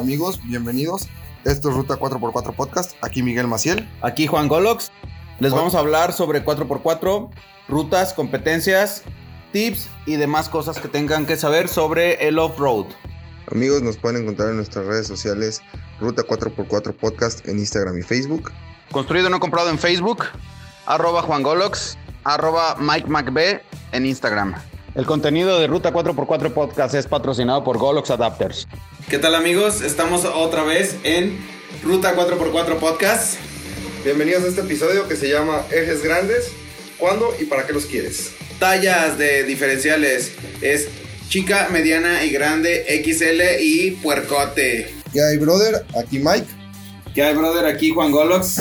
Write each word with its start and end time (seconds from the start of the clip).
Hola 0.00 0.06
amigos, 0.06 0.40
bienvenidos. 0.44 1.08
Esto 1.44 1.68
es 1.68 1.76
Ruta 1.76 1.98
4x4 1.98 2.54
Podcast. 2.56 2.92
Aquí 3.02 3.22
Miguel 3.22 3.46
Maciel. 3.48 3.86
Aquí 4.00 4.26
Juan 4.26 4.48
Golox. 4.48 4.90
Les 5.40 5.52
Hola. 5.52 5.60
vamos 5.60 5.74
a 5.74 5.80
hablar 5.80 6.14
sobre 6.14 6.42
4x4, 6.42 7.28
rutas, 7.68 8.14
competencias, 8.14 9.02
tips 9.52 9.90
y 10.06 10.16
demás 10.16 10.48
cosas 10.48 10.78
que 10.80 10.88
tengan 10.88 11.26
que 11.26 11.36
saber 11.36 11.68
sobre 11.68 12.26
el 12.26 12.38
off-road. 12.38 12.86
Amigos, 13.52 13.82
nos 13.82 13.98
pueden 13.98 14.22
encontrar 14.22 14.48
en 14.48 14.56
nuestras 14.56 14.86
redes 14.86 15.06
sociales 15.06 15.60
Ruta 16.00 16.22
4x4 16.22 16.94
Podcast 16.94 17.46
en 17.46 17.58
Instagram 17.58 17.98
y 17.98 18.02
Facebook. 18.02 18.50
Construido 18.90 19.28
no 19.28 19.38
comprado 19.38 19.68
en 19.68 19.78
Facebook, 19.78 20.24
arroba 20.86 21.20
Juan 21.20 21.42
Golox, 21.42 21.98
arroba 22.24 22.74
Mike 22.80 23.06
McB 23.06 23.60
en 23.92 24.06
Instagram. 24.06 24.54
El 24.94 25.06
contenido 25.06 25.60
de 25.60 25.68
Ruta 25.68 25.92
4x4 25.92 26.52
Podcast 26.52 26.94
es 26.94 27.06
patrocinado 27.06 27.62
por 27.62 27.78
Golox 27.78 28.10
Adapters. 28.10 28.66
¿Qué 29.08 29.18
tal 29.18 29.36
amigos? 29.36 29.82
Estamos 29.82 30.24
otra 30.24 30.64
vez 30.64 30.96
en 31.04 31.38
Ruta 31.84 32.16
4x4 32.16 32.76
Podcast. 32.78 33.36
Bienvenidos 34.04 34.42
a 34.44 34.48
este 34.48 34.62
episodio 34.62 35.06
que 35.06 35.14
se 35.14 35.30
llama 35.30 35.62
Ejes 35.70 36.02
Grandes. 36.02 36.50
¿Cuándo 36.98 37.32
y 37.40 37.44
para 37.44 37.66
qué 37.66 37.72
los 37.72 37.86
quieres? 37.86 38.32
Tallas 38.58 39.16
de 39.16 39.44
diferenciales 39.44 40.32
es 40.60 40.88
chica, 41.28 41.68
mediana 41.70 42.24
y 42.24 42.30
grande, 42.30 42.84
XL 43.04 43.62
y 43.62 43.92
puercote. 43.92 44.92
¿Qué 45.12 45.22
hay, 45.22 45.38
brother? 45.38 45.86
Aquí 45.96 46.18
Mike. 46.18 46.46
¿Qué 47.14 47.22
hay, 47.22 47.34
brother? 47.36 47.64
Aquí 47.66 47.90
Juan 47.90 48.10
Golox. 48.10 48.60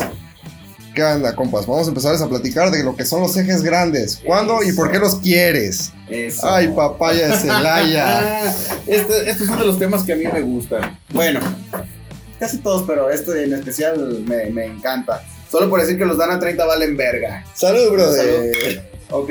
¿Qué 0.94 1.04
anda, 1.04 1.36
compas? 1.36 1.66
Vamos 1.66 1.88
a 1.88 1.90
empezar 1.90 2.16
a 2.16 2.28
platicar 2.28 2.72
de 2.72 2.84
lo 2.84 2.96
que 2.96 3.06
son 3.06 3.22
los 3.22 3.36
ejes 3.38 3.62
grandes. 3.62 4.20
¿Cuándo 4.24 4.64
y 4.64 4.72
por 4.74 4.92
qué 4.92 5.00
los 5.00 5.16
quieres? 5.16 5.92
Eso. 6.10 6.50
Ay, 6.50 6.70
papaya 6.70 7.28
de 7.30 7.38
Celaya. 7.38 8.56
Este, 8.88 9.30
estos 9.30 9.46
son 9.48 9.60
de 9.60 9.66
los 9.66 9.78
temas 9.78 10.04
que 10.04 10.14
a 10.14 10.16
mí 10.16 10.24
me 10.26 10.42
gustan. 10.42 11.00
Bueno, 11.14 11.40
casi 12.40 12.58
todos, 12.58 12.84
pero 12.88 13.10
este 13.12 13.44
en 13.44 13.54
especial 13.54 14.24
me, 14.26 14.46
me 14.48 14.66
encanta. 14.66 15.24
Solo 15.52 15.70
por 15.70 15.80
decir 15.80 15.98
que 15.98 16.06
los 16.06 16.18
dan 16.18 16.32
a 16.32 16.40
30 16.40 16.66
valen 16.66 16.98
verga. 16.98 17.46
Salud, 17.54 17.92
brother. 17.92 18.90
Ok. 19.12 19.30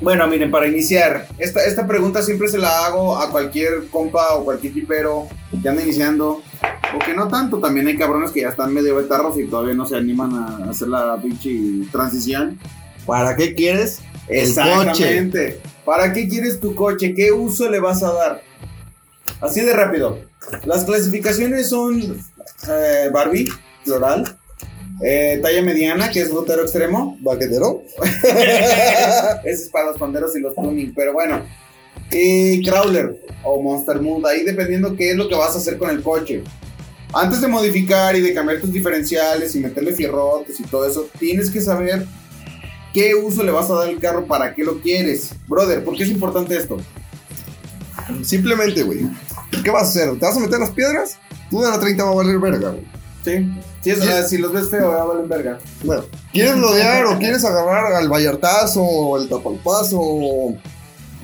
Bueno, 0.00 0.26
miren, 0.28 0.50
para 0.50 0.66
iniciar, 0.68 1.26
esta, 1.38 1.64
esta 1.64 1.86
pregunta 1.86 2.22
siempre 2.22 2.48
se 2.48 2.58
la 2.58 2.86
hago 2.86 3.18
a 3.18 3.30
cualquier 3.30 3.88
compa 3.90 4.34
o 4.34 4.44
cualquier 4.44 4.72
tipero 4.72 5.26
que 5.60 5.68
anda 5.68 5.82
iniciando. 5.82 6.42
O 6.94 6.98
que 7.04 7.14
no 7.14 7.28
tanto, 7.28 7.58
también 7.58 7.86
hay 7.88 7.96
cabrones 7.96 8.30
que 8.30 8.42
ya 8.42 8.48
están 8.48 8.72
medio 8.72 8.94
betarros 8.96 9.38
y 9.38 9.46
todavía 9.46 9.74
no 9.74 9.86
se 9.86 9.96
animan 9.96 10.34
a 10.34 10.70
hacer 10.70 10.88
la 10.88 11.20
pinche 11.20 11.90
transición. 11.90 12.58
¿Para 13.06 13.36
qué 13.36 13.54
quieres 13.54 14.00
el 14.28 14.46
coche? 14.54 14.70
Exactamente. 14.70 15.60
¿Para 15.84 16.12
qué 16.12 16.28
quieres 16.28 16.60
tu 16.60 16.74
coche? 16.74 17.14
¿Qué 17.14 17.32
uso 17.32 17.68
le 17.68 17.80
vas 17.80 18.02
a 18.02 18.12
dar? 18.12 18.42
Así 19.40 19.60
de 19.60 19.72
rápido. 19.72 20.18
Las 20.64 20.84
clasificaciones 20.84 21.68
son 21.68 22.00
eh, 22.68 23.10
Barbie, 23.12 23.48
floral. 23.84 24.37
Eh, 25.00 25.38
talla 25.42 25.62
mediana, 25.62 26.10
que 26.10 26.20
es 26.20 26.30
rutero 26.30 26.62
extremo. 26.62 27.16
¿Baquetero? 27.20 27.82
Ese 28.02 29.40
es 29.44 29.68
para 29.68 29.86
los 29.86 29.98
panderos 29.98 30.34
y 30.36 30.40
los 30.40 30.54
tuning. 30.54 30.92
Pero 30.94 31.12
bueno. 31.12 31.42
Y 32.10 32.62
Crawler 32.64 33.20
o 33.44 33.62
Monster 33.62 34.00
Mood. 34.00 34.26
Ahí 34.26 34.44
dependiendo 34.44 34.96
qué 34.96 35.10
es 35.10 35.16
lo 35.16 35.28
que 35.28 35.34
vas 35.34 35.54
a 35.54 35.58
hacer 35.58 35.78
con 35.78 35.90
el 35.90 36.02
coche. 36.02 36.42
Antes 37.12 37.40
de 37.40 37.48
modificar 37.48 38.16
y 38.16 38.20
de 38.20 38.34
cambiar 38.34 38.60
tus 38.60 38.72
diferenciales 38.72 39.54
y 39.54 39.60
meterle 39.60 39.94
fierrotes 39.94 40.60
y 40.60 40.64
todo 40.64 40.86
eso, 40.86 41.08
tienes 41.18 41.50
que 41.50 41.60
saber 41.60 42.06
qué 42.92 43.14
uso 43.14 43.42
le 43.42 43.50
vas 43.50 43.70
a 43.70 43.74
dar 43.74 43.88
al 43.88 43.98
carro, 43.98 44.26
para 44.26 44.54
qué 44.54 44.62
lo 44.62 44.80
quieres. 44.80 45.30
Brother, 45.46 45.82
¿por 45.84 45.96
qué 45.96 46.02
es 46.02 46.10
importante 46.10 46.56
esto? 46.56 46.76
Simplemente, 48.22 48.82
güey. 48.82 49.06
¿Qué 49.64 49.70
vas 49.70 49.84
a 49.84 49.86
hacer? 49.86 50.18
¿Te 50.18 50.26
vas 50.26 50.36
a 50.36 50.40
meter 50.40 50.58
las 50.58 50.70
piedras? 50.70 51.18
Tú 51.50 51.62
de 51.62 51.70
la 51.70 51.80
30 51.80 52.04
va 52.04 52.10
a 52.10 52.14
valer 52.14 52.38
verga, 52.38 52.70
güey. 52.70 52.97
Sí. 53.28 53.48
Si, 53.82 53.90
es- 53.90 53.98
Sí. 54.00 54.08
ah, 54.10 54.22
si 54.22 54.38
los 54.38 54.52
ves 54.52 54.68
feo, 54.70 54.90
ya 54.96 55.04
valen 55.04 55.28
verga. 55.28 55.58
Bueno, 55.84 56.04
¿quieres 56.32 56.56
lodear 56.56 57.06
o 57.06 57.18
quieres 57.18 57.44
agarrar 57.44 57.92
al 57.94 58.08
Vallartazo 58.08 58.82
o 58.82 59.18
el 59.20 59.28
Tapalpazo 59.28 59.98
o 60.00 60.56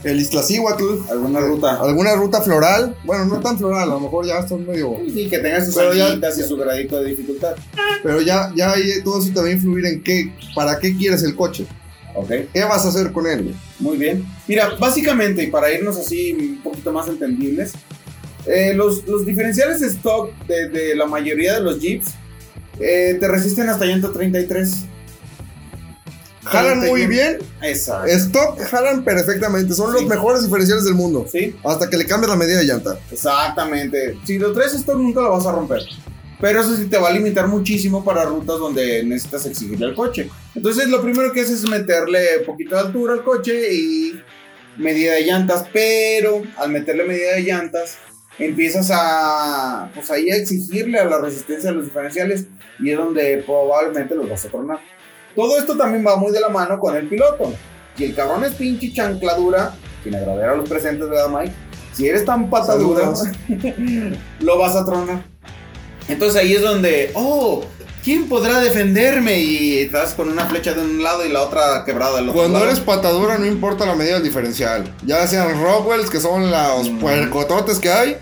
el 0.05 0.21
Iztaccíhuatl? 0.21 1.11
Alguna 1.11 1.41
ruta. 1.41 1.81
¿Alguna 1.81 2.15
ruta 2.15 2.41
floral? 2.43 2.95
Bueno, 3.05 3.25
no 3.25 3.41
tan 3.41 3.59
floral, 3.59 3.83
a 3.91 3.95
lo 3.95 4.01
mejor 4.01 4.27
ya 4.27 4.39
están 4.41 4.67
medio... 4.67 4.97
Sí, 5.13 5.29
que 5.29 5.39
tenga 5.39 5.65
sus 5.65 5.77
alquitas 5.77 6.39
y 6.39 6.43
su 6.43 6.57
gradito 6.57 7.01
de 7.03 7.11
dificultad. 7.11 7.55
Pero 8.03 8.21
ya, 8.21 8.53
ya 8.55 8.73
ahí 8.73 9.03
todo 9.03 9.19
eso 9.21 9.31
te 9.35 9.41
va 9.41 9.47
a 9.47 9.51
influir 9.53 9.87
en 9.87 10.03
qué, 10.03 10.33
para 10.55 10.79
qué 10.79 10.97
quieres 10.97 11.23
el 11.23 11.35
coche. 11.35 11.67
Ok. 12.17 12.31
¿Qué 12.53 12.63
vas 12.65 12.85
a 12.85 12.91
hacer 12.91 13.11
con 13.13 13.27
él? 13.27 13.55
Muy 13.81 13.97
bien. 13.97 14.25
Mira, 14.47 14.71
básicamente, 14.79 15.43
y 15.43 15.47
para 15.49 15.73
irnos 15.73 15.97
así 15.97 16.33
un 16.33 16.63
poquito 16.63 16.93
más 16.93 17.09
entendibles, 17.09 17.73
eh, 18.47 18.73
los, 18.75 19.07
los 19.07 19.25
diferenciales 19.27 19.81
stock 19.83 20.31
de, 20.47 20.69
de 20.69 20.95
la 20.95 21.07
mayoría 21.07 21.55
de 21.55 21.61
los 21.61 21.81
Jeeps 21.81 22.09
eh, 22.81 23.17
te 23.21 23.29
resisten 23.29 23.69
hasta 23.69 23.85
llanta 23.87 24.13
33. 24.13 24.85
Jalan 26.45 26.79
muy 26.81 27.07
31. 27.07 27.09
bien, 27.09 27.39
Exacto. 27.63 28.07
stock 28.11 28.61
jalan 28.61 29.03
perfectamente, 29.03 29.73
son 29.73 29.95
Sí. 29.95 30.01
los 30.03 30.11
mejores 30.11 30.43
diferenciales 30.45 30.85
del 30.85 30.95
mundo. 30.95 31.25
Sí, 31.31 31.57
Hasta 31.65 31.89
que 31.89 31.97
le 31.97 32.05
cambies 32.05 32.29
la 32.29 32.37
medida 32.37 32.59
de 32.59 32.65
llanta. 32.65 32.99
exactamente. 33.11 34.19
Si 34.27 34.39
lo 34.39 34.53
traes 34.53 34.75
stock 34.75 34.97
nunca 34.99 35.23
lo 35.23 35.31
vas 35.31 35.47
a 35.47 35.53
romper. 35.53 35.81
Pero 36.41 36.61
eso 36.61 36.77
sí 36.77 36.85
te 36.87 36.99
va 36.99 37.09
a 37.09 37.13
limitar 37.13 37.47
muchísimo 37.49 38.05
para 38.05 38.25
rutas 38.27 38.59
donde 38.59 39.03
necesitas 39.05 39.47
exigirle 39.47 39.87
al 39.87 39.95
coche. 39.95 40.29
Entonces 40.55 40.89
lo 40.89 41.01
primero 41.01 41.33
que 41.33 41.41
haces 41.41 41.61
es 41.65 41.71
meterle 41.71 42.41
poquito 42.45 42.75
de 42.75 42.83
altura 42.83 43.15
al 43.15 43.25
coche 43.25 43.73
y 43.73 44.21
medida 44.77 45.15
de 45.15 45.23
llantas. 45.23 45.65
Pero 45.73 46.43
al 46.59 46.71
meterle 46.71 47.05
medida 47.05 47.37
de 47.37 47.43
llantas 47.43 47.97
empiezas 48.39 48.91
a 48.93 49.91
pues 49.95 50.11
ahí 50.11 50.31
a 50.31 50.37
exigirle 50.37 50.99
a 50.99 51.05
la 51.05 51.21
resistencia 51.21 51.71
de 51.71 51.77
los 51.77 51.85
diferenciales 51.85 52.47
y 52.81 52.91
es 52.91 52.97
donde 52.97 53.43
probablemente 53.47 54.15
los 54.15 54.29
vas 54.29 54.45
a 54.45 54.49
tronar. 54.49 54.81
Todo 55.35 55.59
esto 55.59 55.77
también 55.77 56.05
va 56.07 56.17
muy 56.17 56.33
de 56.33 56.41
la 56.41 56.49
mano 56.49 56.79
con 56.79 56.97
el 56.97 57.09
piloto. 57.09 57.53
Si 57.97 58.05
el 58.05 58.15
cabrón 58.15 58.45
es 58.45 58.55
pinche 58.55 58.93
chancladura, 58.93 59.75
sin 60.03 60.15
agradecer 60.15 60.51
a 60.51 60.57
los 60.57 60.69
presentes, 60.69 61.09
¿verdad, 61.09 61.29
Mike? 61.29 61.53
Si 61.93 62.09
eres 62.09 62.25
tan 62.25 62.51
patadura, 62.51 63.13
lo 64.41 64.59
vas 64.59 64.77
a 64.77 64.85
tronar. 64.85 65.25
Entonces 66.09 66.41
ahí 66.41 66.55
es 66.55 66.63
donde, 66.63 67.13
oh, 67.15 67.65
¿quién 68.05 68.29
podrá 68.29 68.61
defenderme? 68.61 69.39
Y 69.41 69.79
estás 69.79 70.15
con 70.15 70.29
una 70.29 70.47
flecha 70.47 70.75
de 70.75 70.83
un 70.83 71.03
lado 71.03 71.25
y 71.25 71.31
la 71.31 71.43
otra 71.43 71.85
quebrada 71.85 72.17
del 72.17 72.29
otro 72.29 72.41
Cuando 72.41 72.59
lado. 72.59 72.71
eres 72.71 72.81
patadura 72.81 73.39
no 73.39 73.47
importa 73.47 73.87
la 73.87 73.95
medida 73.95 74.15
del 74.15 74.23
diferencial. 74.23 74.95
Ya 75.05 75.27
sean 75.27 75.61
Rockwells, 75.63 76.11
que 76.11 76.21
son 76.21 76.51
los 76.51 76.91
Mm. 76.91 76.99
puercototes 76.99 77.79
que 77.79 77.91
hay, 77.91 78.17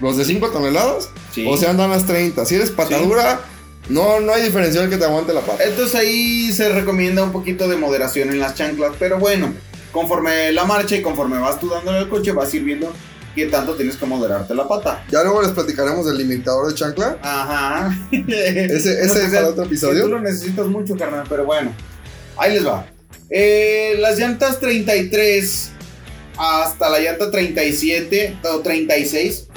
los 0.00 0.16
de 0.16 0.24
5 0.24 0.48
toneladas, 0.50 1.08
Sí. 1.34 1.44
o 1.48 1.56
sean 1.56 1.76
danas 1.76 2.06
30. 2.06 2.44
Si 2.46 2.54
eres 2.54 2.70
patadura, 2.70 3.40
no, 3.88 4.20
no 4.20 4.32
hay 4.32 4.42
diferencial 4.42 4.88
que 4.88 4.96
te 4.96 5.04
aguante 5.04 5.32
la 5.32 5.40
pata. 5.40 5.64
Entonces 5.64 5.94
ahí 5.94 6.52
se 6.52 6.68
recomienda 6.70 7.22
un 7.22 7.32
poquito 7.32 7.68
de 7.68 7.76
moderación 7.76 8.30
en 8.30 8.38
las 8.38 8.54
chanclas, 8.54 8.92
pero 8.98 9.18
bueno, 9.18 9.52
conforme 9.92 10.52
la 10.52 10.64
marcha 10.64 10.96
y 10.96 11.02
conforme 11.02 11.38
vas 11.38 11.58
tú 11.58 11.68
dándole 11.68 11.98
al 11.98 12.08
coche, 12.08 12.32
vas 12.32 12.52
ir 12.54 12.62
viendo 12.64 12.92
qué 13.36 13.46
tanto 13.46 13.74
tienes 13.74 13.96
que 13.96 14.06
moderarte 14.06 14.54
la 14.54 14.66
pata. 14.66 15.04
Ya 15.10 15.22
luego 15.22 15.42
les 15.42 15.52
platicaremos 15.52 16.06
del 16.06 16.16
limitador 16.16 16.68
de 16.68 16.74
chancla. 16.74 17.18
Ajá. 17.22 17.96
Ese, 18.10 19.02
es 19.02 19.12
para 19.12 19.48
otro 19.48 19.64
episodio. 19.64 20.04
Tú 20.04 20.08
lo 20.08 20.20
necesitas 20.20 20.66
mucho, 20.66 20.96
carnal, 20.96 21.26
pero 21.28 21.44
bueno. 21.44 21.72
Ahí 22.38 22.54
les 22.54 22.66
va. 22.66 22.86
Eh, 23.28 23.96
las 23.98 24.18
llantas 24.18 24.58
33 24.58 25.70
hasta 26.38 26.88
la 26.88 26.98
llanta 26.98 27.30
37 27.30 28.38
o 28.42 28.60
36 28.60 29.48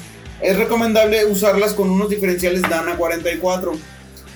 es 0.42 0.58
recomendable 0.58 1.26
usarlas 1.26 1.74
con 1.74 1.90
unos 1.90 2.10
diferenciales 2.10 2.62
Dana 2.64 2.98
44. 2.98 3.72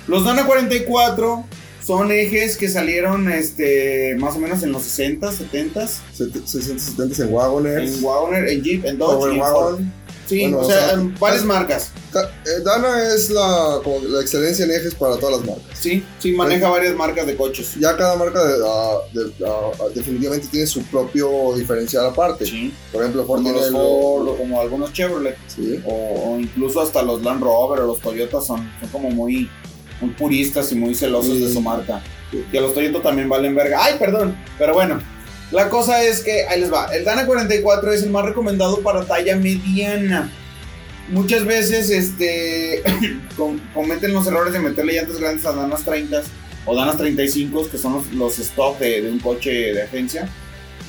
Los 0.08 0.24
Dana 0.24 0.46
44 0.46 1.46
son 1.86 2.12
ejes 2.12 2.58
que 2.58 2.70
salieron 2.70 3.32
este, 3.32 4.16
más 4.20 4.36
o 4.36 4.40
menos 4.40 4.64
en 4.64 4.72
los 4.72 4.84
60, 4.84 5.32
70 5.32 5.88
Set- 5.88 6.46
670 6.46 7.24
en 7.24 7.34
Wagoner. 7.34 7.80
en 7.80 8.04
Wagoner, 8.04 8.48
en 8.50 8.62
Jeep, 8.64 8.86
en 8.86 8.98
Dodge. 8.98 9.40
Sí, 10.26 10.40
Bueno, 10.44 10.60
o 10.60 10.62
o 10.62 10.70
sea, 10.70 10.80
sea, 10.88 10.94
en 10.94 11.20
varias 11.20 11.44
marcas. 11.44 11.92
Eh, 12.16 12.62
Dana 12.64 13.14
es 13.14 13.30
la, 13.30 13.82
como 13.84 14.00
la 14.08 14.22
excelencia 14.22 14.64
en 14.64 14.72
ejes 14.72 14.96
para 14.96 15.18
todas 15.18 15.38
las 15.42 15.46
marcas. 15.46 15.78
Sí, 15.78 16.02
sí, 16.20 16.32
maneja 16.32 16.70
varias 16.70 16.96
marcas 16.96 17.28
de 17.28 17.36
coches. 17.36 17.76
Ya 17.78 17.98
cada 17.98 18.16
marca 18.16 18.42
de- 18.42 18.64
ah, 18.66 18.98
de- 19.14 19.46
ah, 19.46 19.72
definitivamente 19.94 20.48
tiene 20.50 20.66
su 20.66 20.82
propio 20.84 21.54
diferencial 21.58 22.06
aparte. 22.06 22.46
Sí. 22.46 22.74
Por 22.94 23.02
ejemplo, 23.02 23.26
Ford 23.26 23.40
como 23.44 23.50
tiene 23.50 23.58
los 23.60 23.68
el- 23.68 23.74
Ford 23.74 24.28
o 24.30 24.38
como 24.38 24.62
algunos 24.62 24.94
Chevrolet 24.94 25.36
Sí. 25.54 25.82
o, 25.86 25.92
o 26.36 26.40
incluso 26.40 26.80
hasta 26.80 27.02
los 27.04 27.22
Land 27.22 27.44
Rover 27.44 27.82
o 27.82 27.88
los 27.88 28.00
Toyota 28.00 28.40
son, 28.40 28.72
son 28.80 28.90
como 28.94 29.10
muy, 29.12 29.50
muy 30.04 30.14
puristas 30.14 30.72
y 30.72 30.76
muy 30.76 30.94
celosos 30.96 31.38
Sí. 31.38 31.44
de 31.46 31.54
su 31.54 31.62
marca 31.62 32.02
Sí. 32.32 32.44
que 32.52 32.60
los 32.62 32.74
Toyota 32.74 33.02
también 33.02 33.30
valen 33.30 33.54
verga 33.56 33.80
ay 33.84 33.96
perdón 34.00 34.36
pero 34.58 34.74
bueno 34.74 35.00
la 35.52 35.70
cosa 35.70 36.04
es 36.04 36.22
que 36.22 36.48
ahí 36.48 36.60
les 36.62 36.74
va 36.74 36.88
el 36.96 37.04
Dana 37.06 37.26
44 37.26 37.92
es 37.94 38.04
el 38.04 38.10
más 38.10 38.26
recomendado 38.26 38.80
para 38.82 39.06
talla 39.06 39.36
mediana 39.36 40.32
muchas 41.10 41.46
veces 41.46 41.90
este 41.90 42.82
com- 43.38 43.60
cometen 43.74 44.14
los 44.14 44.26
errores 44.28 44.54
de 44.54 44.60
meterle 44.60 44.94
llantas 44.94 45.20
grandes 45.20 45.46
a 45.46 45.52
Danas 45.54 45.84
30 45.84 46.22
o 46.66 46.76
Danas 46.76 46.98
35 46.98 47.70
que 47.70 47.78
son 47.78 47.94
los, 47.94 48.12
los 48.14 48.40
stock 48.40 48.80
de, 48.80 49.02
de 49.04 49.12
un 49.12 49.20
coche 49.20 49.52
de 49.74 49.84
agencia 49.84 50.28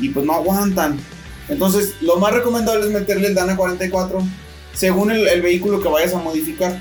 y 0.01 0.09
pues 0.11 0.25
no 0.25 0.33
aguantan 0.35 0.99
entonces 1.49 1.95
lo 2.01 2.17
más 2.17 2.33
recomendable 2.33 2.87
es 2.87 2.91
meterle 2.93 3.29
el 3.29 3.35
Dana 3.35 3.55
44 3.57 4.23
según 4.73 5.11
el, 5.13 5.41
vehículo 5.43 5.81
que 5.81 5.89
vayas 5.89 6.15
a 6.15 6.19
modificar. 6.19 6.81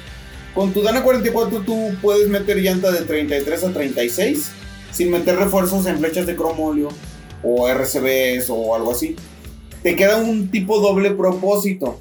Con 0.54 0.72
tu 0.72 0.84
Dana 0.84 1.02
44 1.02 1.62
tú 1.62 1.96
puedes 2.02 2.30
meter 2.30 2.58
llanta 2.58 2.92
de 2.92 3.02
33 3.02 3.64
a 3.64 3.74
36 3.74 4.52
sin 4.92 5.10
meter 5.10 5.36
refuerzos 5.38 5.88
en 5.88 5.98
flechas 5.98 6.28
de 6.28 6.36
cromolio 6.36 6.90
o 7.42 7.68
RCBs 7.68 8.50
o 8.50 8.76
algo 8.76 8.92
así. 8.92 9.16
Te 9.82 9.96
queda 9.96 10.18
un 10.18 10.52
tipo 10.52 10.80
doble 10.80 11.12
propósito 11.12 12.00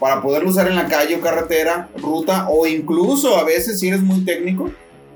para 0.00 0.20
poderlo 0.20 0.50
usar 0.50 0.66
en 0.66 0.74
la 0.74 0.88
calle 0.88 1.16
o 1.16 1.20
carretera, 1.20 1.88
ruta 1.96 2.48
o 2.50 2.66
incluso 2.66 3.38
a 3.38 3.44
veces 3.44 3.78
si 3.78 3.88
eres 3.88 4.02
muy 4.02 4.24
técnico 4.24 4.70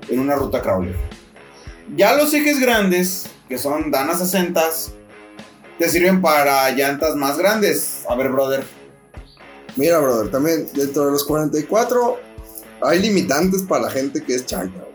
en 0.07 0.19
una 0.19 0.35
ruta 0.35 0.61
crawler. 0.61 0.95
Ya 1.95 2.15
los 2.15 2.33
ejes 2.33 2.59
grandes, 2.59 3.29
que 3.49 3.57
son 3.57 3.91
Dana 3.91 4.15
60, 4.15 4.63
te 5.77 5.89
sirven 5.89 6.21
para 6.21 6.69
llantas 6.71 7.15
más 7.15 7.37
grandes. 7.37 8.03
A 8.07 8.15
ver, 8.15 8.29
brother. 8.29 8.63
Mira, 9.75 9.99
brother, 9.99 10.31
también 10.31 10.67
dentro 10.73 11.05
de 11.05 11.11
los 11.11 11.25
44 11.25 12.28
hay 12.81 12.99
limitantes 12.99 13.63
para 13.63 13.83
la 13.83 13.91
gente 13.91 14.23
que 14.23 14.35
es 14.35 14.45
chanca. 14.45 14.85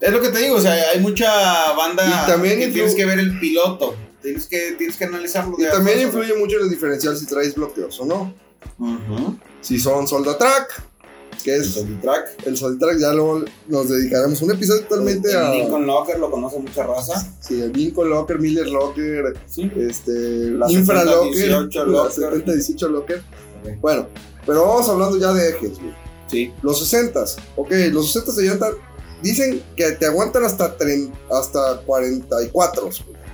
Es 0.00 0.12
lo 0.12 0.20
que 0.20 0.28
te 0.28 0.38
digo, 0.38 0.56
o 0.56 0.60
sea, 0.60 0.74
hay 0.92 1.00
mucha 1.00 1.72
banda 1.72 2.26
también 2.26 2.58
que 2.58 2.68
tienes 2.68 2.94
que 2.94 3.04
ver 3.04 3.18
el 3.18 3.38
piloto. 3.38 3.96
Tienes 4.22 4.46
que, 4.46 4.72
tienes 4.76 4.96
que 4.96 5.04
analizarlo. 5.04 5.56
Y 5.58 5.64
también 5.64 6.00
influye 6.00 6.34
mucho 6.34 6.58
el 6.58 6.70
diferencial 6.70 7.16
si 7.16 7.26
traes 7.26 7.54
bloqueos 7.54 7.98
o 8.00 8.04
no. 8.04 8.34
Si 9.60 9.78
son 9.78 10.06
Soldatrack, 10.06 10.82
que 11.42 11.56
es 11.56 11.76
el 11.76 12.00
Track. 12.00 12.46
El 12.46 12.78
Track 12.78 12.98
ya 12.98 13.12
luego 13.12 13.44
nos 13.68 13.88
dedicaremos 13.88 14.40
un 14.42 14.52
episodio 14.52 14.82
totalmente 14.82 15.34
a. 15.36 15.52
El 15.52 15.62
Lincoln 15.62 15.86
Locker 15.86 16.18
lo 16.18 16.30
conoce 16.30 16.58
mucha 16.58 16.84
raza. 16.84 17.26
Sí, 17.40 17.60
el 17.60 17.72
Lincoln 17.72 18.10
Locker, 18.10 18.38
Miller 18.38 18.68
Locker, 18.68 19.36
este, 19.76 20.56
Infra 20.68 21.04
Locker, 21.04 21.88
la 21.88 22.10
70 22.10 22.52
18 22.52 22.88
Locker. 22.88 23.22
Bueno, 23.80 24.06
pero 24.46 24.66
vamos 24.66 24.88
hablando 24.88 25.18
ya 25.18 25.32
de 25.32 25.50
ejes, 25.50 25.78
güey. 25.78 26.07
Sí. 26.30 26.52
Los 26.62 26.80
60 26.80 27.24
ok, 27.56 27.70
los 27.90 28.12
60 28.12 28.32
se 28.32 28.42
llantan, 28.42 28.72
dicen 29.22 29.62
que 29.76 29.92
te 29.92 30.06
aguantan 30.06 30.44
hasta, 30.44 30.76
hasta 31.30 31.80
44. 31.86 32.90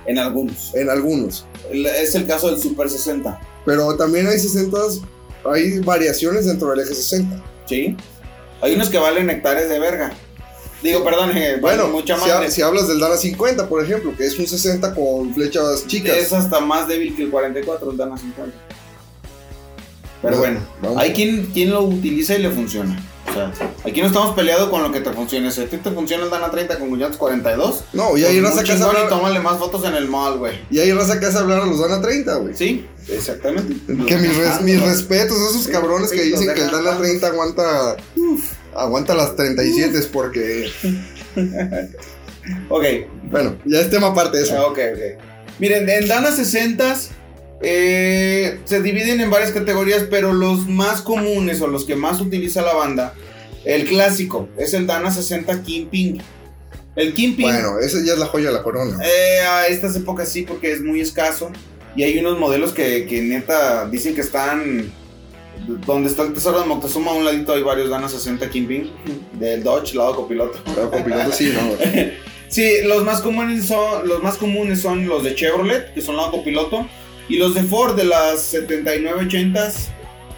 En 0.07 0.19
algunos. 0.19 0.73
En 0.75 0.89
algunos. 0.89 1.45
Es 1.71 2.15
el 2.15 2.27
caso 2.27 2.49
del 2.49 2.59
Super 2.59 2.89
60. 2.89 3.39
Pero 3.65 3.95
también 3.97 4.27
hay 4.27 4.37
60, 4.37 4.77
hay 5.51 5.79
variaciones 5.79 6.45
dentro 6.45 6.69
del 6.69 6.81
eje 6.81 6.93
60. 6.93 7.43
Sí. 7.65 7.97
Hay 8.61 8.75
unos 8.75 8.89
que 8.89 8.97
valen 8.97 9.29
hectáreas 9.29 9.69
de 9.69 9.79
verga. 9.79 10.13
Digo, 10.83 11.03
perdón, 11.03 11.35
eh, 11.35 11.57
bueno, 11.59 11.87
mucha 11.87 12.15
más. 12.15 12.53
Si, 12.53 12.61
hablas 12.61 12.87
del 12.87 12.99
Dana 12.99 13.17
50, 13.17 13.67
por 13.67 13.83
ejemplo, 13.83 14.15
que 14.15 14.25
es 14.25 14.37
un 14.37 14.45
60 14.45 14.93
con 14.93 15.33
flechas 15.33 15.87
chicas. 15.87 16.15
Es 16.15 16.33
hasta 16.33 16.59
más 16.59 16.87
débil 16.87 17.15
que 17.15 17.23
el 17.23 17.31
44, 17.31 17.91
el 17.91 17.97
Dana 17.97 18.17
50. 18.17 18.55
Pero 20.25 20.39
bueno, 20.39 20.59
hay 20.97 21.13
quien, 21.13 21.45
quien 21.53 21.69
lo 21.69 21.83
utiliza 21.83 22.33
y 22.33 22.41
le 22.41 22.49
funciona. 22.49 22.99
O 23.29 23.33
sea, 23.33 23.51
aquí 23.83 24.01
no 24.01 24.07
estamos 24.07 24.33
peleados 24.33 24.69
con 24.69 24.81
lo 24.81 24.91
que 24.91 24.99
te 25.01 25.11
funcione. 25.11 25.51
Si 25.51 25.61
a 25.61 25.69
ti 25.69 25.77
te 25.77 25.91
funciona 25.91 26.23
el 26.23 26.31
Dana 26.31 26.49
30 26.49 26.79
con 26.79 26.89
llantas 26.97 27.17
42. 27.17 27.83
No, 27.93 28.17
y 28.17 28.23
ahí 28.23 28.41
pues 28.41 28.55
raza 28.55 28.63
que 28.63 28.71
hablar... 28.71 29.05
y 29.05 29.09
tómale 29.09 29.39
más 29.39 29.59
fotos 29.59 29.85
en 29.85 29.93
el 29.93 30.07
mall, 30.07 30.39
güey. 30.39 30.59
Y 30.71 30.79
ahí 30.79 30.91
raza 30.93 31.19
que 31.19 31.27
hace 31.27 31.37
hablar 31.37 31.61
a 31.61 31.65
los 31.65 31.79
Dana 31.79 32.01
30, 32.01 32.35
güey. 32.37 32.55
Sí, 32.55 32.87
exactamente. 33.07 33.75
Que 34.07 34.17
mis, 34.17 34.61
mis 34.61 34.81
respetos 34.81 35.37
a 35.37 35.49
esos 35.51 35.67
cabrones 35.67 36.09
que 36.09 36.23
dicen 36.23 36.55
que 36.55 36.61
el 36.61 36.71
Dana 36.71 36.97
30 36.97 37.27
aguanta. 37.27 37.97
aguanta 38.73 39.13
las 39.13 39.35
37 39.35 39.95
es 39.95 40.07
porque. 40.07 40.71
ok. 42.69 42.83
Bueno, 43.29 43.57
ya 43.65 43.81
es 43.81 43.91
tema 43.91 44.07
aparte 44.07 44.37
de 44.37 44.43
eso. 44.43 44.67
ok, 44.67 44.79
ok. 44.93 45.23
Miren, 45.59 45.87
en 45.87 46.07
Dana 46.07 46.31
60 46.31 46.95
eh, 47.61 48.59
se 48.65 48.81
dividen 48.81 49.21
en 49.21 49.29
varias 49.29 49.51
categorías, 49.51 50.03
pero 50.09 50.33
los 50.33 50.67
más 50.67 51.01
comunes 51.01 51.61
o 51.61 51.67
los 51.67 51.85
que 51.85 51.95
más 51.95 52.21
utiliza 52.21 52.61
la 52.61 52.73
banda, 52.73 53.13
el 53.63 53.85
clásico, 53.85 54.49
es 54.57 54.73
el 54.73 54.87
Dana 54.87 55.11
60 55.11 55.63
Kimping. 55.63 56.21
El 56.95 57.13
Kimping. 57.13 57.45
Bueno, 57.45 57.79
ese 57.79 58.05
ya 58.05 58.13
es 58.13 58.19
la 58.19 58.27
joya 58.27 58.47
de 58.47 58.53
la 58.53 58.63
corona. 58.63 58.97
Eh, 59.03 59.41
a 59.41 59.67
estas 59.67 59.95
épocas 59.95 60.29
sí, 60.29 60.43
porque 60.43 60.71
es 60.71 60.81
muy 60.81 61.01
escaso. 61.01 61.51
Y 61.95 62.03
hay 62.03 62.17
unos 62.17 62.39
modelos 62.39 62.73
que, 62.73 63.05
que 63.05 63.21
neta 63.21 63.87
dicen 63.87 64.15
que 64.15 64.21
están. 64.21 64.91
Donde 65.85 66.09
está 66.09 66.23
el 66.23 66.33
tesoro 66.33 66.59
de 66.59 66.67
Moctezuma, 66.67 67.11
a 67.11 67.13
un 67.15 67.25
ladito 67.25 67.53
hay 67.53 67.63
varios 67.63 67.89
Dana 67.89 68.07
60 68.07 68.49
Kimping. 68.49 68.91
Del 69.33 69.63
Dodge, 69.63 69.95
lado 69.95 70.15
copiloto. 70.15 70.59
Lado 70.75 70.91
copiloto, 70.91 71.31
sí, 71.31 71.53
no. 71.53 71.75
sí, 72.47 72.81
los 72.85 73.03
más, 73.03 73.21
comunes 73.21 73.65
son, 73.65 74.07
los 74.07 74.21
más 74.21 74.37
comunes 74.37 74.81
son 74.81 75.07
los 75.07 75.23
de 75.23 75.33
Chevrolet, 75.35 75.93
que 75.93 76.01
son 76.01 76.17
lado 76.17 76.31
copiloto. 76.31 76.87
Y 77.27 77.37
los 77.37 77.55
de 77.55 77.63
Ford 77.63 77.95
de 77.95 78.03
las 78.03 78.41
79, 78.41 79.25
80, 79.25 79.73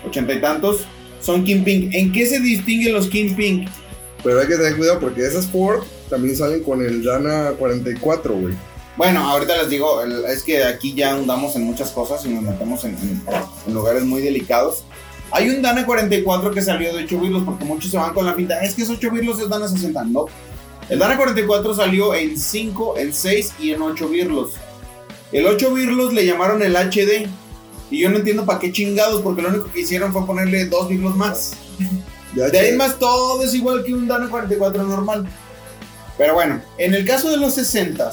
80 0.08 0.34
y 0.34 0.42
tantos, 0.42 0.82
son 1.22 1.44
Kingpin. 1.44 1.94
¿En 1.94 2.12
qué 2.12 2.26
se 2.26 2.40
distinguen 2.40 2.94
los 2.94 3.08
Kingpin? 3.08 3.68
Pero 4.24 4.40
hay 4.40 4.48
que 4.48 4.56
tener 4.56 4.78
cuidado 4.78 5.00
porque 5.00 5.26
esas 5.26 5.48
Ford 5.48 5.84
también 6.10 6.36
salen 6.36 6.64
con 6.64 6.82
el 6.82 7.04
Dana 7.04 7.52
44, 7.58 8.34
güey. 8.34 8.54
Bueno, 8.96 9.20
ahorita 9.20 9.58
les 9.58 9.70
digo, 9.70 10.02
es 10.02 10.42
que 10.42 10.64
aquí 10.64 10.94
ya 10.96 11.14
andamos 11.14 11.56
en 11.56 11.64
muchas 11.64 11.92
cosas 11.92 12.26
y 12.26 12.30
nos 12.30 12.42
metemos 12.42 12.84
en, 12.84 12.98
lugares 13.72 14.04
muy 14.04 14.22
delicados. 14.22 14.86
Hay 15.30 15.50
un 15.50 15.62
Dana 15.62 15.86
44 15.86 16.52
que 16.52 16.62
salió 16.62 16.96
de 16.96 17.04
8 17.04 17.20
birlos 17.20 17.44
porque 17.44 17.64
muchos 17.64 17.92
se 17.92 17.98
van 17.98 18.14
con 18.14 18.26
la 18.26 18.36
pinta, 18.36 18.60
es 18.64 18.74
que 18.74 18.82
es 18.82 18.90
8 18.90 19.12
birlos 19.12 19.40
es 19.40 19.50
Dana 19.50 19.68
60. 19.68 20.04
No. 20.06 20.26
El 20.90 20.98
Dana 20.98 21.16
44 21.16 21.76
salió 21.76 22.16
en 22.16 22.40
5, 22.40 22.98
en 22.98 23.14
6 23.14 23.54
y 23.60 23.72
en 23.72 23.82
8 23.82 24.08
birlos. 24.08 24.54
El 25.32 25.46
8 25.46 25.74
birlos 25.74 26.14
le 26.14 26.26
llamaron 26.26 26.62
el 26.62 26.76
HD. 26.76 27.28
Y 27.90 28.00
yo 28.02 28.10
no 28.10 28.18
entiendo 28.18 28.46
para 28.46 28.60
qué 28.60 28.72
chingados, 28.72 29.22
porque 29.22 29.42
lo 29.42 29.50
único 29.50 29.72
que 29.72 29.82
hicieron 29.82 30.12
fue 30.12 30.26
ponerle 30.26 30.66
dos 30.66 30.90
birlos 30.90 31.16
más. 31.16 31.54
De 32.34 32.60
ahí 32.60 32.76
más 32.76 33.00
todo 33.00 33.42
es 33.44 33.54
igual 33.54 33.84
que 33.84 33.94
un 33.94 34.08
Dana 34.08 34.30
44 34.30 34.84
normal. 34.84 35.28
Pero 36.18 36.34
bueno, 36.34 36.62
en 36.78 36.94
el 36.94 37.06
caso 37.06 37.30
de 37.30 37.38
los 37.38 37.54
60 37.56 38.12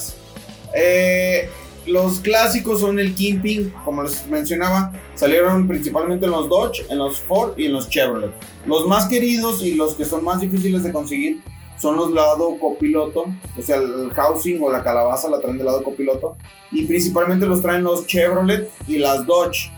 eh, 0.75 1.49
los 1.85 2.19
clásicos 2.19 2.79
son 2.81 2.99
el 2.99 3.13
Kingpin, 3.13 3.71
como 3.83 4.03
les 4.03 4.27
mencionaba, 4.27 4.91
salieron 5.15 5.67
principalmente 5.67 6.25
en 6.25 6.31
los 6.31 6.49
Dodge, 6.49 6.85
en 6.89 6.97
los 6.97 7.19
Ford 7.19 7.53
y 7.57 7.65
en 7.65 7.73
los 7.73 7.89
Chevrolet. 7.89 8.31
Los 8.65 8.87
más 8.87 9.07
queridos 9.07 9.61
y 9.63 9.75
los 9.75 9.95
que 9.95 10.05
son 10.05 10.23
más 10.23 10.41
difíciles 10.41 10.83
de 10.83 10.91
conseguir 10.91 11.41
son 11.77 11.97
los 11.97 12.11
lado 12.11 12.57
copiloto, 12.59 13.25
o 13.57 13.61
sea, 13.61 13.77
el 13.77 14.11
housing 14.11 14.61
o 14.61 14.71
la 14.71 14.83
calabaza 14.83 15.29
la 15.29 15.39
traen 15.39 15.57
del 15.57 15.65
lado 15.65 15.83
copiloto, 15.83 16.37
y 16.71 16.85
principalmente 16.85 17.45
los 17.45 17.61
traen 17.61 17.83
los 17.83 18.05
Chevrolet 18.07 18.69
y 18.87 18.97
las 18.97 19.25
Dodge 19.25 19.71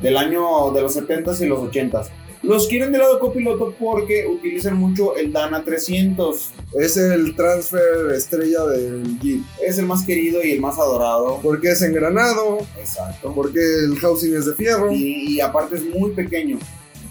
del 0.00 0.16
año 0.16 0.70
de 0.72 0.82
los 0.82 0.96
70s 0.96 1.40
y 1.42 1.46
los 1.46 1.60
80s. 1.60 2.08
Los 2.42 2.68
quieren 2.68 2.92
del 2.92 3.00
lado 3.00 3.18
copiloto 3.20 3.74
porque 3.78 4.26
utilizan 4.26 4.76
mucho 4.76 5.16
el 5.16 5.32
Dana 5.32 5.64
300. 5.64 6.52
Es 6.78 6.98
el 6.98 7.34
transfer 7.34 8.12
estrella 8.14 8.66
del 8.66 9.18
Jeep. 9.18 9.42
Es 9.66 9.78
el 9.78 9.86
más 9.86 10.04
querido 10.04 10.44
y 10.44 10.50
el 10.50 10.60
más 10.60 10.78
adorado. 10.78 11.40
Porque 11.42 11.70
es 11.70 11.80
engranado. 11.80 12.58
Exacto. 12.78 13.32
Porque 13.34 13.60
el 13.60 13.96
housing 13.98 14.36
es 14.36 14.44
de 14.44 14.54
fierro. 14.54 14.92
y 14.92 15.40
aparte 15.40 15.76
es 15.76 15.84
muy 15.86 16.10
pequeño 16.10 16.58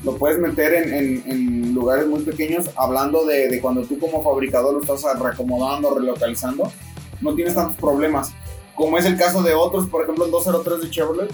lo 0.04 0.18
puedes 0.18 0.40
meter 0.40 0.74
en, 0.74 1.74
lugares 1.74 2.06
muy 2.06 2.22
pequeños, 2.22 2.70
hablando 2.76 3.26
de, 3.26 3.60
cuando 3.62 3.84
tú 3.84 3.98
como 3.98 4.24
fabricador 4.24 4.74
lo 4.74 4.82
estás 4.82 5.20
reacomodando, 5.20 5.96
relocalizando, 5.96 6.72
no 7.22 7.34
tienes 7.34 7.56
tantos 7.56 7.76
problemas. 7.78 8.32
Como 8.76 8.98
es 8.98 9.06
el 9.06 9.18
caso 9.18 9.42
de 9.42 9.54
otros, 9.54 9.88
por 9.88 10.04
ejemplo 10.04 10.26
el 10.26 10.32
203 10.32 10.82
de 10.82 10.90
Chevrolet. 10.90 11.32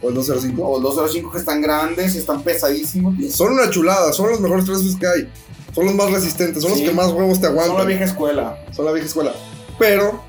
O 0.00 0.08
el 0.08 0.14
205. 0.14 0.62
O 0.62 0.76
el 0.78 0.82
205 0.82 1.30
que 1.30 1.38
están 1.38 1.62
grandes, 1.62 2.14
están 2.14 2.42
pesadísimos. 2.42 3.14
Son 3.32 3.52
una 3.52 3.70
chulada, 3.70 4.12
son 4.12 4.30
los 4.30 4.40
mejores 4.40 4.64
tres 4.64 4.96
que 4.98 5.06
hay. 5.06 5.28
Son 5.74 5.86
los 5.86 5.94
más 5.94 6.10
resistentes, 6.10 6.62
son 6.62 6.72
los 6.72 6.80
que 6.80 6.92
más 6.92 7.12
huevos 7.12 7.40
te 7.40 7.46
aguantan. 7.46 7.76
Son 7.76 7.78
la 7.78 7.84
vieja 7.84 8.04
escuela. 8.04 8.64
Son 8.72 8.84
la 8.84 8.92
vieja 8.92 9.06
escuela. 9.06 9.32
Pero 9.78 10.22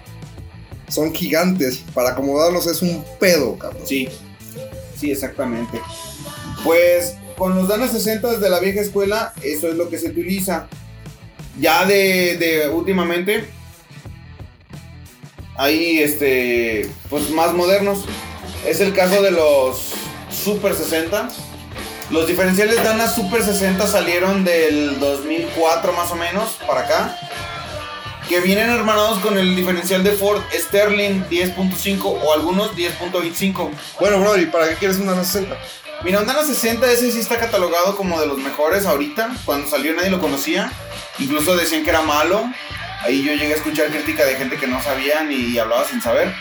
son 0.87 1.13
gigantes. 1.13 1.83
Para 1.93 2.11
acomodarlos 2.11 2.67
es 2.67 2.81
un 2.81 3.03
pedo, 3.19 3.57
cabrón. 3.57 3.81
Sí, 3.85 4.07
sí, 4.95 5.11
exactamente. 5.11 5.81
Pues 6.63 7.15
con 7.37 7.55
los 7.55 7.67
Dana 7.67 7.87
60 7.87 8.37
de 8.39 8.49
la 8.49 8.59
vieja 8.59 8.81
escuela, 8.81 9.33
eso 9.41 9.67
es 9.69 9.75
lo 9.75 9.89
que 9.89 9.97
se 9.97 10.09
utiliza. 10.09 10.67
Ya 11.59 11.85
de, 11.85 12.69
últimamente, 12.73 13.45
hay 15.55 15.99
este, 15.99 16.89
pues 17.09 17.29
más 17.29 17.53
modernos. 17.53 18.05
Es 18.65 18.79
el 18.79 18.93
caso 18.93 19.21
de 19.21 19.31
los 19.31 19.93
Super 20.31 20.73
60. 20.73 21.29
Los 22.09 22.27
diferenciales 22.27 22.83
Dana 22.83 23.07
Super 23.07 23.43
60 23.43 23.87
salieron 23.87 24.43
del 24.43 24.99
2004 24.99 25.93
más 25.93 26.11
o 26.11 26.15
menos 26.15 26.57
para 26.67 26.81
acá. 26.81 27.19
Que 28.27 28.39
vienen 28.39 28.69
hermanados 28.69 29.19
con 29.19 29.37
el 29.37 29.55
diferencial 29.55 30.03
de 30.03 30.11
Ford 30.11 30.41
Sterling 30.51 31.25
10.5 31.29 32.19
o 32.23 32.33
algunos 32.33 32.71
10.25. 32.75 33.69
Bueno, 33.99 34.19
bro, 34.19 34.37
¿y 34.37 34.45
para 34.45 34.69
qué 34.69 34.75
quieres 34.75 34.97
un 34.97 35.07
Dana 35.07 35.23
60? 35.23 35.55
Mira, 36.03 36.19
un 36.19 36.27
Dana 36.27 36.43
60 36.43 36.91
ese 36.91 37.11
sí 37.11 37.19
está 37.19 37.37
catalogado 37.39 37.95
como 37.95 38.19
de 38.19 38.27
los 38.27 38.37
mejores 38.37 38.85
ahorita. 38.85 39.37
Cuando 39.45 39.69
salió 39.69 39.93
nadie 39.93 40.09
lo 40.09 40.19
conocía. 40.19 40.71
Incluso 41.17 41.55
decían 41.55 41.83
que 41.83 41.91
era 41.91 42.01
malo. 42.01 42.43
Ahí 43.01 43.23
yo 43.23 43.33
llegué 43.33 43.53
a 43.53 43.57
escuchar 43.57 43.87
crítica 43.87 44.25
de 44.25 44.35
gente 44.35 44.57
que 44.57 44.67
no 44.67 44.81
sabían 44.81 45.31
y 45.31 45.57
hablaba 45.57 45.85
sin 45.85 46.01
saber. 46.01 46.33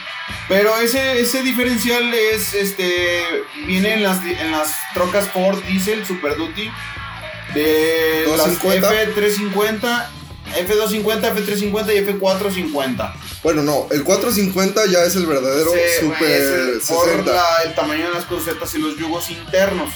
Pero 0.49 0.77
ese, 0.79 1.21
ese 1.21 1.43
diferencial 1.43 2.13
es, 2.13 2.55
este, 2.55 3.23
viene 3.67 3.95
en 3.95 4.03
las, 4.03 4.25
en 4.25 4.51
las 4.51 4.77
trocas 4.95 5.29
Ford 5.29 5.63
Diesel 5.65 6.05
Super 6.07 6.37
Duty 6.37 6.71
De 7.55 8.25
F350, 8.27 10.09
F250, 10.55 11.35
F350 11.35 11.95
y 11.95 12.21
F450. 12.21 13.15
Bueno, 13.43 13.63
no, 13.63 13.87
el 13.91 14.05
450 14.05 14.87
ya 14.87 15.05
es 15.05 15.17
el 15.17 15.27
verdadero 15.27 15.71
Super 16.01 16.81
Por 16.89 17.09
el 17.65 17.75
tamaño 17.75 18.09
de 18.09 18.15
las 18.15 18.25
crucetas 18.25 18.75
y 18.75 18.79
los 18.79 18.97
yugos 18.97 19.31
internos. 19.31 19.91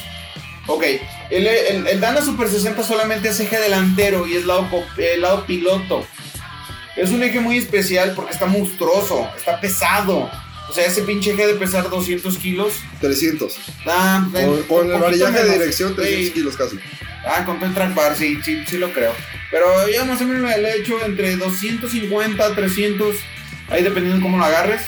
Ok, 0.68 0.84
el, 1.30 1.46
el, 1.46 2.00
Dana 2.00 2.20
Super 2.20 2.48
60 2.48 2.82
solamente 2.82 3.28
es 3.28 3.38
eje 3.38 3.60
delantero 3.60 4.26
y 4.26 4.36
es 4.36 4.46
lado, 4.46 4.68
el 4.98 5.20
lado 5.20 5.46
piloto. 5.46 6.04
Es 6.96 7.10
un 7.10 7.22
eje 7.22 7.40
muy 7.40 7.58
especial 7.58 8.14
porque 8.16 8.32
está 8.32 8.46
monstruoso, 8.46 9.28
está 9.36 9.60
pesado. 9.60 10.28
O 10.68 10.72
sea, 10.72 10.84
ese 10.84 11.02
pinche 11.02 11.32
eje 11.32 11.46
de 11.46 11.54
pesar 11.54 11.88
200 11.88 12.36
kilos. 12.38 12.74
300. 13.00 13.56
Ah, 13.86 14.26
con, 14.68 14.90
el 14.90 15.00
varillaje 15.00 15.44
de 15.44 15.52
dirección, 15.52 15.94
300 15.94 16.34
kilos 16.34 16.56
casi. 16.56 16.78
Ah, 17.26 17.44
con 17.44 17.58
todo 17.58 17.84
el 17.84 18.16
sí, 18.16 18.38
sí, 18.44 18.62
sí 18.66 18.78
lo 18.78 18.92
creo. 18.92 19.12
Pero 19.50 19.66
ya 19.88 20.04
más 20.04 20.20
o 20.20 20.24
menos 20.24 20.42
le 20.58 20.68
he 20.68 20.78
hecho 20.78 21.04
entre 21.04 21.36
250, 21.36 22.54
300, 22.54 23.16
ahí 23.68 23.82
dependiendo 23.82 24.18
de 24.18 24.22
cómo 24.22 24.38
lo 24.38 24.44
agarres. 24.44 24.82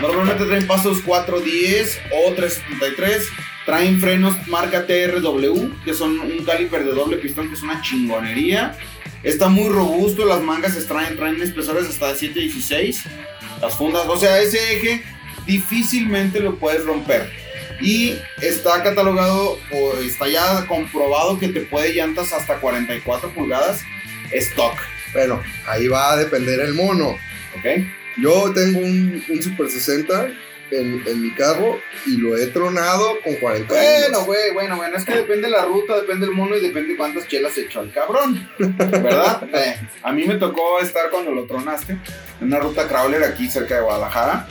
Normalmente 0.00 0.44
traen 0.44 0.66
pasos 0.66 1.00
410 1.02 2.00
o 2.12 2.32
373. 2.32 3.28
Traen 3.66 4.00
frenos 4.00 4.34
marca 4.48 4.86
TRW, 4.86 5.84
que 5.84 5.94
son 5.94 6.18
un 6.18 6.44
caliper 6.44 6.84
de 6.84 6.92
doble 6.92 7.18
pistón, 7.18 7.48
que 7.48 7.54
es 7.54 7.62
una 7.62 7.82
chingonería. 7.82 8.76
Está 9.22 9.48
muy 9.48 9.68
robusto, 9.68 10.24
las 10.24 10.40
mangas 10.40 10.74
traen, 10.86 11.16
traen 11.16 11.40
espesores 11.42 11.86
hasta 11.86 12.08
de 12.08 12.18
716. 12.18 13.04
Las 13.60 13.76
fundas, 13.76 14.06
o 14.06 14.16
sea, 14.16 14.40
ese 14.40 14.76
eje 14.76 15.02
difícilmente 15.46 16.40
lo 16.40 16.56
puedes 16.56 16.84
romper. 16.84 17.30
Y 17.80 18.18
está 18.42 18.82
catalogado 18.82 19.58
o 19.72 19.94
está 20.00 20.28
ya 20.28 20.66
comprobado 20.66 21.38
que 21.38 21.48
te 21.48 21.62
puede 21.62 21.94
llantas 21.94 22.32
hasta 22.32 22.60
44 22.60 23.30
pulgadas 23.30 23.82
stock. 24.32 24.74
Bueno, 25.12 25.42
ahí 25.66 25.88
va 25.88 26.12
a 26.12 26.16
depender 26.16 26.60
el 26.60 26.74
mono. 26.74 27.16
Ok. 27.56 27.84
Yo 28.18 28.52
tengo 28.52 28.80
un, 28.80 29.24
un 29.28 29.42
Super 29.42 29.70
60 29.70 30.30
en, 30.70 31.22
mi 31.22 31.32
carro 31.34 31.80
y 32.06 32.16
lo 32.16 32.36
he 32.36 32.46
tronado 32.48 33.18
con 33.22 33.34
40 33.36 33.72
Bueno, 33.72 34.24
güey, 34.24 34.52
bueno, 34.52 34.76
bueno, 34.76 34.96
es 34.96 35.04
que 35.04 35.14
depende 35.14 35.48
de 35.48 35.50
la 35.50 35.64
ruta, 35.64 35.96
depende 35.96 36.26
del 36.26 36.34
mono 36.34 36.56
y 36.56 36.60
depende 36.60 36.90
de 36.92 36.96
cuántas 36.96 37.26
chelas 37.28 37.56
echó 37.58 37.82
el 37.82 37.92
cabrón, 37.92 38.48
¿verdad? 38.58 39.48
Eh, 39.52 39.76
a 40.02 40.12
mí 40.12 40.24
me 40.26 40.36
tocó 40.36 40.80
estar 40.80 41.10
cuando 41.10 41.32
lo 41.32 41.44
tronaste 41.44 41.92
en 41.92 42.46
una 42.46 42.60
ruta 42.60 42.86
crawler 42.86 43.24
aquí 43.24 43.48
cerca 43.48 43.76
de 43.76 43.82
Guadalajara. 43.82 44.46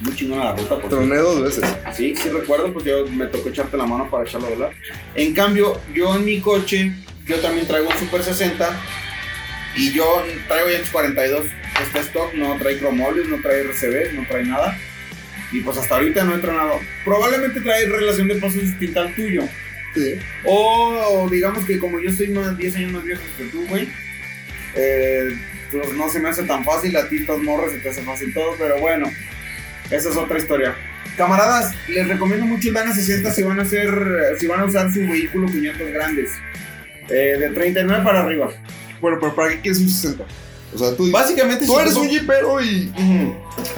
Muy 0.00 0.16
chingona 0.16 0.44
la 0.46 0.56
ruta. 0.56 0.78
Troné 0.88 1.16
dos 1.16 1.42
veces. 1.42 1.64
Sí, 1.94 2.16
sí 2.16 2.28
recuerdo 2.30 2.72
porque 2.72 2.90
yo 2.90 3.06
me 3.06 3.26
tocó 3.26 3.50
echarte 3.50 3.76
la 3.76 3.86
mano 3.86 4.10
para 4.10 4.24
echarlo 4.24 4.48
a 4.48 4.50
volar. 4.50 4.72
En 5.14 5.34
cambio, 5.34 5.80
yo 5.94 6.16
en 6.16 6.24
mi 6.24 6.40
coche, 6.40 6.92
yo 7.26 7.38
también 7.40 7.66
traigo 7.66 7.88
un 7.88 7.98
Super 7.98 8.22
60 8.22 8.80
y 9.76 9.92
yo 9.92 10.24
traigo 10.48 10.70
ya 10.70 10.80
42. 10.90 11.46
Este 11.82 11.98
stock 12.00 12.34
no 12.34 12.56
trae 12.58 12.78
cromolios, 12.78 13.28
no 13.28 13.40
trae 13.40 13.62
RCB, 13.62 14.14
no 14.14 14.26
trae 14.28 14.44
nada. 14.44 14.76
Y 15.52 15.60
pues 15.60 15.76
hasta 15.78 15.96
ahorita 15.96 16.24
no 16.24 16.32
he 16.32 16.34
entrenado. 16.36 16.80
Probablemente 17.04 17.60
trae 17.60 17.86
relación 17.86 18.28
de 18.28 18.36
pasos 18.36 18.62
distinta 18.62 19.02
al 19.02 19.14
tuyo. 19.14 19.42
Sí. 19.94 20.14
O, 20.44 21.28
digamos 21.30 21.64
que 21.64 21.78
como 21.78 22.00
yo 22.00 22.08
estoy 22.08 22.28
más 22.28 22.56
10 22.56 22.76
años 22.76 22.92
más 22.92 23.04
viejo 23.04 23.22
que 23.36 23.44
tú, 23.44 23.66
güey. 23.68 23.88
Eh, 24.74 25.36
pues 25.70 25.92
no 25.94 26.08
se 26.08 26.20
me 26.20 26.28
hace 26.28 26.44
tan 26.44 26.64
fácil, 26.64 26.96
a 26.96 27.08
ti 27.08 27.18
estás 27.18 27.38
morras 27.38 27.72
y 27.74 27.82
te 27.82 27.90
hace 27.90 28.02
fácil 28.02 28.32
todo, 28.32 28.54
pero 28.58 28.78
bueno, 28.78 29.10
esa 29.90 30.08
es 30.08 30.16
otra 30.16 30.38
historia. 30.38 30.74
Camaradas, 31.16 31.74
les 31.88 32.08
recomiendo 32.08 32.46
mucho 32.46 32.68
el 32.68 32.74
Dana 32.74 32.94
60 32.94 33.30
si 33.32 33.42
van 33.42 33.58
a 33.58 33.62
hacer, 33.62 34.36
si 34.38 34.46
van 34.46 34.60
a 34.60 34.64
usar 34.64 34.92
su 34.92 35.00
vehículo 35.00 35.46
500 35.46 35.90
grandes. 35.92 36.30
Eh, 37.08 37.36
de 37.38 37.50
39 37.50 38.04
para 38.04 38.20
arriba. 38.20 38.50
Bueno, 39.00 39.18
pero 39.20 39.34
¿para 39.34 39.50
qué 39.50 39.60
quieres 39.60 39.80
un 39.80 39.88
60? 39.88 40.24
O 40.74 40.78
sea, 40.78 40.96
tú, 40.96 41.10
Básicamente, 41.10 41.66
tú 41.66 41.78
eres 41.78 41.94
un 41.94 42.08
jeepero 42.08 42.62
y 42.62 42.90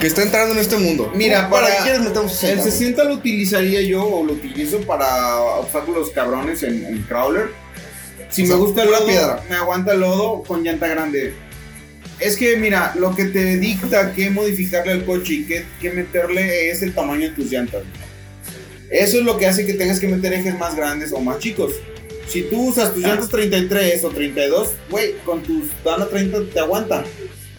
que 0.01 0.07
está 0.07 0.23
entrando 0.23 0.55
en 0.55 0.61
este 0.61 0.77
mundo. 0.77 1.11
Mira, 1.15 1.51
para, 1.51 1.67
qué 1.67 1.83
quieres 1.83 2.01
meter 2.03 2.19
un 2.19 2.29
60? 2.29 2.53
El 2.53 2.73
60 2.73 3.05
lo 3.05 3.15
utilizaría 3.15 3.83
yo 3.83 4.05
o 4.05 4.25
lo 4.25 4.35
utilizo 4.35 4.81
para 4.83 5.39
obstáculos 5.39 6.11
cabrones 6.11 6.63
en, 6.63 6.85
en 6.85 7.03
crawler. 7.03 7.51
Si 8.31 8.45
me 8.45 8.55
gusta 8.55 8.83
el 8.83 8.91
lodo, 8.91 9.07
piedra. 9.07 9.45
me 9.49 9.57
aguanta 9.57 9.93
el 9.93 10.01
lodo 10.01 10.43
con 10.43 10.63
llanta 10.63 10.87
grande. 10.87 11.35
Es 12.21 12.37
que, 12.37 12.57
mira, 12.57 12.95
lo 12.97 13.15
que 13.15 13.25
te 13.25 13.57
dicta 13.57 14.13
qué 14.13 14.31
modificarle 14.31 14.93
al 14.93 15.05
coche 15.05 15.35
y 15.35 15.45
qué, 15.45 15.65
qué 15.81 15.91
meterle 15.91 16.71
es 16.71 16.83
el 16.83 16.95
tamaño 16.95 17.29
de 17.29 17.35
tus 17.35 17.51
llantas. 17.51 17.83
Eso 18.91 19.19
es 19.19 19.25
lo 19.25 19.37
que 19.37 19.47
hace 19.47 19.67
que 19.67 19.75
tengas 19.75 19.99
que 19.99 20.07
meter 20.07 20.33
ejes 20.33 20.57
más 20.59 20.77
grandes 20.77 21.13
o 21.13 21.19
más 21.19 21.39
chicos. 21.39 21.73
Si 22.29 22.43
tú 22.43 22.69
usas 22.69 22.95
tus 22.95 23.03
llantas 23.03 23.29
33 23.29 24.05
o 24.05 24.11
32, 24.11 24.69
güey, 24.91 25.15
con 25.25 25.43
tus 25.43 25.65
Dana 25.85 26.07
30 26.07 26.53
te 26.53 26.61
aguanta. 26.61 27.05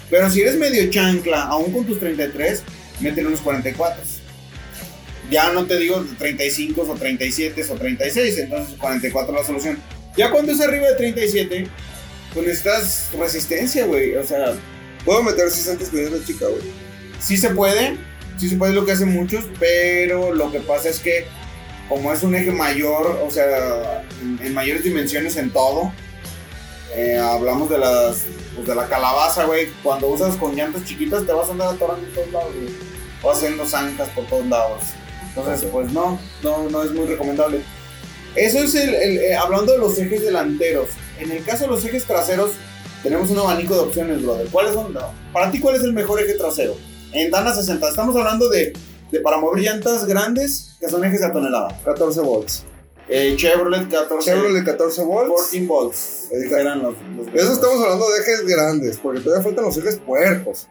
Pero 0.10 0.30
si 0.30 0.42
eres 0.42 0.56
medio 0.58 0.90
chancla, 0.90 1.44
aún 1.44 1.72
con 1.72 1.86
tus 1.86 2.00
33, 2.00 2.64
métele 3.00 3.28
unos 3.28 3.42
44. 3.42 4.04
Ya 5.32 5.52
no 5.54 5.66
te 5.66 5.78
digo 5.78 6.06
35 6.20 6.82
o 6.82 6.96
37 6.96 7.64
o 7.72 7.76
36, 7.76 8.38
entonces 8.38 8.76
44 8.78 9.34
es 9.34 9.42
la 9.42 9.48
solución. 9.48 9.80
Ya 10.16 10.32
cuando 10.32 10.52
es 10.52 10.62
arriba 10.62 10.88
de 10.88 10.96
37, 10.96 11.68
pues 12.34 12.46
necesitas 12.46 13.10
resistencia, 13.18 13.86
güey. 13.86 14.16
O 14.16 14.24
sea, 14.24 14.54
puedo 15.04 15.24
meter 15.24 15.50
60 15.50 15.86
la 15.94 16.26
chica, 16.26 16.48
güey. 16.48 16.62
Sí 17.20 17.38
se 17.38 17.50
puede, 17.50 17.98
sí 18.38 18.50
se 18.50 18.56
puede 18.56 18.74
lo 18.74 18.86
que 18.86 18.92
hacen 18.92 19.10
muchos, 19.10 19.46
pero 19.60 20.34
lo 20.34 20.52
que 20.52 20.60
pasa 20.60 20.90
es 20.90 21.00
que 21.00 21.26
como 21.88 22.12
es 22.12 22.24
un 22.24 22.36
eje 22.36 22.52
mayor, 22.52 23.22
o 23.26 23.30
sea, 23.30 24.04
en, 24.22 24.54
mayores 24.54 24.84
dimensiones 24.84 25.38
en 25.38 25.52
todo, 25.52 25.92
eh, 26.96 27.18
hablamos 27.18 27.70
de 27.70 27.78
las 27.78 28.26
pues, 28.56 28.68
de 28.68 28.76
la 28.76 28.88
calabaza, 28.88 29.46
güey. 29.46 29.68
Cuando 29.84 30.08
usas 30.08 30.36
con 30.38 30.56
llantas 30.56 30.86
chiquitas 30.86 31.26
te 31.26 31.34
vas 31.34 31.50
a 31.50 31.52
andar 31.52 31.76
atorando 31.76 32.06
en 32.06 32.14
todos 32.14 32.32
lados, 32.32 32.54
güey. 32.56 32.74
O 33.22 33.32
haciendo 33.32 33.66
zancas 33.66 34.10
por 34.10 34.26
todos 34.26 34.46
lados. 34.48 34.82
Entonces, 35.28 35.70
pues 35.72 35.92
no, 35.92 36.20
no, 36.42 36.70
no 36.70 36.84
es 36.84 36.92
muy 36.92 37.06
recomendable. 37.06 37.62
Eso 38.36 38.60
es 38.60 38.76
el, 38.76 38.94
eh, 38.94 39.36
hablando 39.36 39.74
de 39.74 39.78
los 39.78 39.98
ejes 39.98 40.22
delanteros. 40.22 40.90
En 41.20 41.32
el 41.32 41.44
caso 41.44 41.66
de 41.66 41.72
los 41.72 41.86
ejes 41.86 42.06
traseros, 42.06 42.52
tenemos 43.04 43.30
un 43.30 43.40
abanico 43.40 43.74
de 43.74 43.82
opciones, 43.82 44.24
brother. 44.24 44.48
¿Cuáles 44.48 44.74
son? 44.74 44.98
Para 45.32 45.52
ti, 45.52 45.60
¿cuál 45.60 45.76
es 45.76 45.84
el 45.84 45.94
mejor 45.94 46.22
eje 46.22 46.34
trasero? 46.34 46.76
En 47.12 47.32
Dana 47.32 47.54
60, 47.54 47.90
estamos 47.90 48.16
hablando 48.16 48.50
de 48.50 48.74
para 49.24 49.38
mover 49.38 49.64
llantas 49.64 50.06
grandes, 50.06 50.76
que 50.80 50.90
son 50.90 51.04
ejes 51.04 51.22
de 51.22 51.30
tonelada. 51.30 51.80
14 51.84 52.20
volts. 52.22 52.64
Eh, 53.08 53.36
Chevrolet 53.38 53.88
14. 53.88 54.32
Chevrolet 54.32 54.64
14 54.64 55.04
volts. 55.04 55.30
14 55.30 55.66
volts. 55.68 56.28
Eran 56.32 56.82
los, 56.82 56.96
Eso 57.34 57.54
estamos 57.54 57.80
hablando 57.82 58.10
de 58.10 58.20
ejes 58.20 58.46
grandes, 58.46 58.98
porque 58.98 59.20
todavía 59.22 59.44
faltan 59.44 59.66
los 59.66 59.78
ejes 59.78 59.98
puercos. 59.98 60.68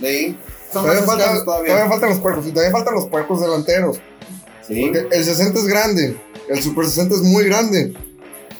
Sí. 0.00 0.36
todavía, 0.72 1.04
todavía. 1.44 1.88
faltan 1.88 2.10
los 2.10 2.20
puercos 2.20 2.46
y 2.46 2.50
todavía 2.50 2.72
faltan 2.72 2.94
los 2.94 3.06
puercos 3.06 3.40
delanteros. 3.40 3.98
Sí. 4.66 4.82
Porque 4.82 5.16
el 5.16 5.24
60 5.24 5.58
es 5.58 5.66
grande, 5.66 6.16
el 6.48 6.62
Super 6.62 6.84
60 6.86 7.16
es 7.16 7.22
muy 7.22 7.44
grande. 7.44 7.94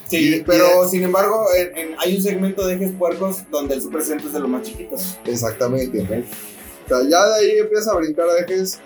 Sí, 0.08 0.42
pero 0.46 0.88
sin 0.88 1.02
embargo, 1.02 1.46
hay 1.98 2.16
un 2.16 2.22
segmento 2.22 2.66
de 2.66 2.74
ejes 2.74 2.92
puercos 2.92 3.42
donde 3.50 3.74
el 3.74 3.82
Super 3.82 4.02
60 4.02 4.26
es 4.26 4.32
de 4.32 4.40
los 4.40 4.48
más 4.48 4.62
chiquitos. 4.62 5.18
Exactamente. 5.26 6.00
O 6.00 6.88
sea, 6.88 7.08
ya 7.08 7.28
de 7.28 7.34
ahí 7.40 7.58
empieza 7.58 7.92
a 7.92 7.96
brincar 7.96 8.26
a 8.28 8.38
ejes 8.38 8.80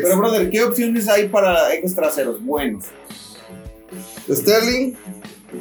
pero, 0.00 0.18
brother, 0.18 0.50
¿qué 0.50 0.62
opciones 0.62 1.08
hay 1.08 1.28
para 1.28 1.74
ejes 1.74 1.94
traseros 1.94 2.42
buenos? 2.42 2.84
Sterling, 4.30 4.94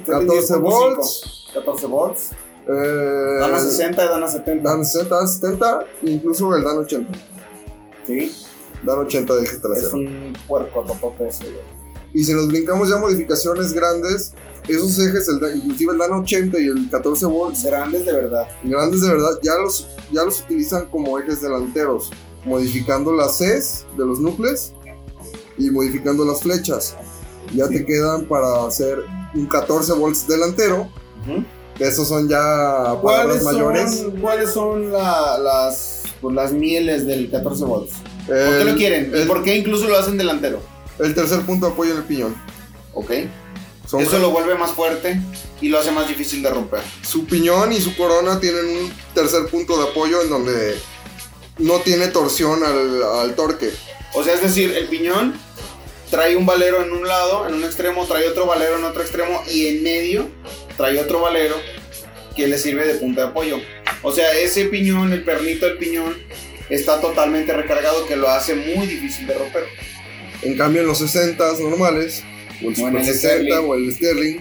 14 0.06 0.56
volts. 0.58 1.48
14 1.54 1.88
volts. 1.88 2.32
Eh, 2.68 3.38
Dana 3.40 3.60
60 3.60 4.06
y 4.06 4.08
Dana 4.08 4.28
70. 4.28 4.70
Dana 4.70 4.84
60, 4.84 5.28
70, 5.28 5.86
incluso 6.04 6.56
el 6.56 6.64
Dana 6.64 6.80
80. 6.80 7.12
Sí. 8.08 8.36
Dana 8.84 9.02
80 9.02 9.36
de 9.36 9.44
eje 9.44 9.58
trasero. 9.58 9.88
Es 9.88 9.94
un 9.94 10.34
puerco 10.48 10.84
topote 10.84 11.28
ese, 11.28 11.46
Y 12.14 12.24
si 12.24 12.34
nos 12.34 12.48
brincamos 12.48 12.90
ya 12.90 12.98
modificaciones 12.98 13.74
grandes, 13.74 14.34
esos 14.68 14.98
ejes, 15.00 15.28
el, 15.28 15.58
inclusive 15.58 15.94
el 15.94 15.98
Dana 15.98 16.18
80 16.18 16.60
y 16.60 16.68
el 16.68 16.90
14 16.90 17.26
volts. 17.26 17.64
Grandes 17.64 18.06
de 18.06 18.14
verdad. 18.14 18.48
Grandes 18.64 19.02
de 19.02 19.10
verdad, 19.10 19.40
ya 19.42 19.56
los, 19.56 19.88
ya 20.12 20.24
los 20.24 20.42
utilizan 20.42 20.86
como 20.86 21.18
ejes 21.20 21.42
delanteros 21.42 22.12
modificando 22.46 23.14
las 23.14 23.38
Cs 23.38 23.86
de 23.98 24.06
los 24.06 24.20
núcleos 24.20 24.74
y 25.58 25.70
modificando 25.70 26.26
las 26.26 26.42
flechas. 26.42 26.96
Ya 27.54 27.68
te 27.68 27.86
quedan 27.86 28.26
para 28.26 28.66
hacer 28.66 29.04
un 29.34 29.46
14 29.46 29.94
volts 29.94 30.28
delantero. 30.28 30.90
Esos 31.80 32.08
son 32.08 32.30
ya 32.30 32.98
palabras 33.04 33.44
mayores. 33.44 34.06
¿Cuáles 34.22 34.52
son 34.52 34.92
las, 34.92 36.04
pues, 36.22 36.36
las 36.36 36.52
mieles 36.54 37.06
del 37.06 37.30
14 37.30 37.66
volts? 37.66 37.94
¿Por 38.28 38.36
qué 38.36 38.64
lo 38.66 38.76
quieren? 38.76 39.12
¿Y 39.16 39.26
por 39.26 39.44
qué 39.44 39.56
incluso 39.56 39.88
lo 39.88 39.98
hacen 39.98 40.18
delantero? 40.18 40.62
El 41.00 41.16
tercer 41.16 41.42
punto 41.42 41.68
de 41.68 41.74
apoyo 41.74 41.92
en 41.92 41.98
el 41.98 42.04
piñón. 42.04 42.36
Ok. 42.94 43.12
Eso 44.00 44.20
lo 44.20 44.32
vuelve 44.32 44.56
más 44.56 44.72
fuerte 44.72 45.20
y 45.60 45.68
lo 45.68 45.80
hace 45.80 45.92
más 45.92 46.08
difícil 46.08 46.42
de 46.42 46.50
romper. 46.50 46.82
Su 47.02 47.26
piñón 47.26 47.74
y 47.74 47.82
su 47.82 47.96
corona 47.98 48.40
tienen 48.40 48.66
un 48.66 48.92
tercer 49.14 49.48
punto 49.48 49.78
de 49.78 49.90
apoyo 49.90 50.22
en 50.22 50.30
donde 50.30 50.76
no 51.58 51.80
tiene 51.80 52.08
torsión 52.08 52.62
al, 52.64 53.36
torque. 53.36 53.70
O 54.14 54.24
sea, 54.24 54.34
es 54.34 54.42
decir, 54.42 54.74
el 54.76 54.88
piñón 54.88 55.34
trae 56.10 56.36
un 56.36 56.46
valero 56.46 56.84
en 56.84 56.92
un 56.92 57.08
lado, 57.08 57.48
en 57.48 57.56
un 57.56 57.64
extremo, 57.64 58.06
trae 58.06 58.28
otro 58.28 58.46
valero 58.46 58.78
en 58.78 58.84
otro 58.84 59.02
extremo 59.02 59.44
y 59.50 59.68
en 59.68 59.84
medio 59.84 60.30
trae 60.78 61.00
otro 61.00 61.22
valero 61.22 61.56
que 62.36 62.48
le 62.48 62.58
sirve 62.58 62.86
de 62.86 62.96
punta 62.96 63.22
de 63.22 63.28
apoyo. 63.28 63.60
O 64.02 64.12
sea, 64.12 64.32
ese 64.34 64.66
piñón, 64.66 65.14
el 65.14 65.24
pernito 65.24 65.66
del 65.66 65.78
piñón, 65.78 66.18
está 66.70 67.00
totalmente 67.00 67.54
recargado 67.54 68.06
que 68.08 68.16
lo 68.16 68.30
hace 68.30 68.56
muy 68.56 68.88
difícil 68.88 69.28
de 69.28 69.36
romper. 69.36 69.66
En 70.42 70.58
cambio, 70.58 70.82
en 70.82 70.88
los 70.88 71.00
60 71.00 71.60
normales, 71.60 72.24
o 72.64 72.70
el, 72.70 72.76
Super 72.76 73.06
60 73.06 73.62
o 73.62 73.76
el 73.76 73.94
Sterling, 73.94 74.40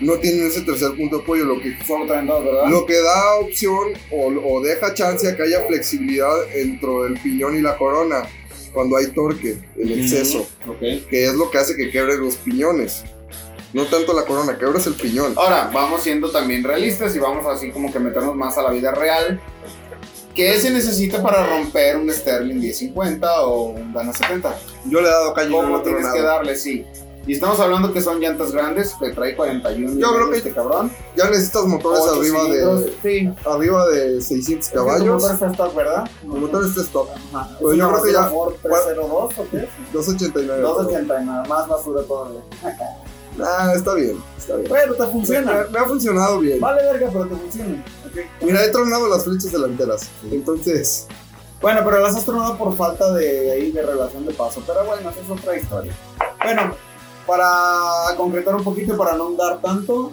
no 0.00 0.14
tienen 0.14 0.46
ese 0.46 0.62
tercer 0.62 0.92
punto 0.96 1.18
de 1.18 1.22
apoyo, 1.22 1.44
lo 1.44 1.60
que, 1.60 1.70
¿verdad? 1.70 2.68
lo 2.68 2.86
que 2.86 3.00
da 3.00 3.36
opción 3.36 3.92
o, 4.10 4.26
o 4.26 4.60
deja 4.60 4.94
chance 4.94 5.28
a 5.28 5.36
que 5.36 5.42
haya 5.42 5.64
flexibilidad 5.66 6.34
dentro 6.52 7.04
del 7.04 7.14
piñón 7.20 7.56
y 7.56 7.62
la 7.62 7.76
corona 7.76 8.24
cuando 8.74 8.96
hay 8.96 9.06
torque, 9.06 9.56
el 9.76 9.92
exceso, 9.92 10.46
que 11.08 11.24
es 11.24 11.34
lo 11.34 11.50
que 11.50 11.58
hace 11.58 11.76
que 11.76 11.90
quebren 11.90 12.20
los 12.20 12.34
piñones. 12.36 13.04
No 13.72 13.86
tanto 13.86 14.12
la 14.12 14.24
corona, 14.24 14.58
quebras 14.58 14.86
el 14.86 14.94
piñón. 14.94 15.32
Ahora, 15.36 15.70
vamos 15.72 16.02
siendo 16.02 16.30
también 16.30 16.62
realistas 16.62 17.14
y 17.16 17.18
vamos 17.18 17.46
así 17.46 17.70
como 17.70 17.92
que 17.92 17.98
meternos 17.98 18.36
más 18.36 18.58
a 18.58 18.62
la 18.62 18.70
vida 18.70 18.92
real. 18.92 19.40
¿Qué 20.34 20.58
se 20.58 20.70
necesita 20.70 21.22
para 21.22 21.46
romper 21.46 21.96
un 21.96 22.10
Sterling 22.10 22.56
1050 22.56 23.42
o 23.42 23.66
un 23.70 23.92
Dana 23.92 24.12
70? 24.12 24.58
Yo 24.86 25.00
le 25.00 25.06
he 25.06 25.10
dado 25.10 25.32
cañón 25.32 25.64
¿Cómo 25.66 25.82
tienes 25.82 26.06
que 26.12 26.20
darle? 26.20 26.56
Sí. 26.56 26.84
Y 27.26 27.32
estamos 27.34 27.58
hablando 27.60 27.92
que 27.92 28.00
son 28.02 28.20
llantas 28.20 28.52
grandes, 28.52 28.94
que 29.00 29.10
trae 29.10 29.34
41 29.34 29.98
Yo 29.98 30.14
creo 30.14 30.30
que- 30.30 30.36
este 30.38 30.52
cabrón. 30.52 30.92
Ya 31.16 31.30
necesitas 31.30 31.64
motores 31.64 32.00
arriba 32.06 32.40
cilindros, 32.44 32.84
de, 32.84 32.94
Sí. 33.02 33.34
arriba 33.46 33.88
de 33.88 34.20
600 34.20 34.66
Es 34.66 34.72
que 34.72 34.78
tu 34.78 34.84
caballos. 34.84 35.22
motor 35.22 35.32
está 35.32 35.46
stock, 35.50 35.74
¿verdad? 35.74 36.10
El 36.22 36.28
motor 36.28 36.66
está 36.66 36.80
stock. 36.82 37.08
Ajá. 37.32 37.56
Pues 37.60 37.72
¿Es 37.72 37.78
yo 37.78 37.88
creo 37.90 38.02
que 38.02 38.12
ya- 38.12 38.20
basura 38.20 38.34
Ford 38.36 38.54
302 38.62 39.38
o 39.38 39.46
qué? 39.50 39.68
289. 39.92 40.62
289, 40.62 41.48
más 41.48 41.68
basura 41.68 42.02
todavía. 42.02 42.40
Ah, 43.42 43.72
está 43.74 43.94
bien, 43.94 44.16
está 44.38 44.56
bien. 44.56 44.68
Bueno, 44.68 44.94
te 44.94 45.06
funciona. 45.06 45.52
me- 45.52 45.68
me 45.70 45.78
ha 45.78 45.84
funcionado 45.86 46.38
bien. 46.38 46.60
Vale 46.60 46.82
verga, 46.82 47.08
pero 47.12 47.26
te 47.26 47.34
funciona. 47.36 47.84
Mira, 48.42 48.64
he 48.64 48.68
tronado 48.68 49.08
las 49.08 49.24
flechas 49.24 49.50
delanteras. 49.50 50.08
Entonces, 50.30 51.06
Bueno, 51.60 51.80
pero 51.82 51.98
las 52.00 52.14
has 52.14 52.26
tronado 52.26 52.58
por 52.58 52.76
falta 52.76 53.10
de, 53.14 53.50
ahí 53.52 53.70
de 53.72 53.80
relación 53.80 54.26
de 54.26 54.34
paso. 54.34 54.62
Pero 54.66 54.84
bueno, 54.84 55.08
esa 55.08 55.18
es 55.20 55.30
otra 55.30 55.56
historia. 55.56 55.92
Bueno, 56.42 56.74
para 57.26 58.16
concretar 58.16 58.54
un 58.54 58.64
poquito, 58.64 58.96
para 58.96 59.14
no 59.16 59.32
dar 59.32 59.60
tanto, 59.60 60.12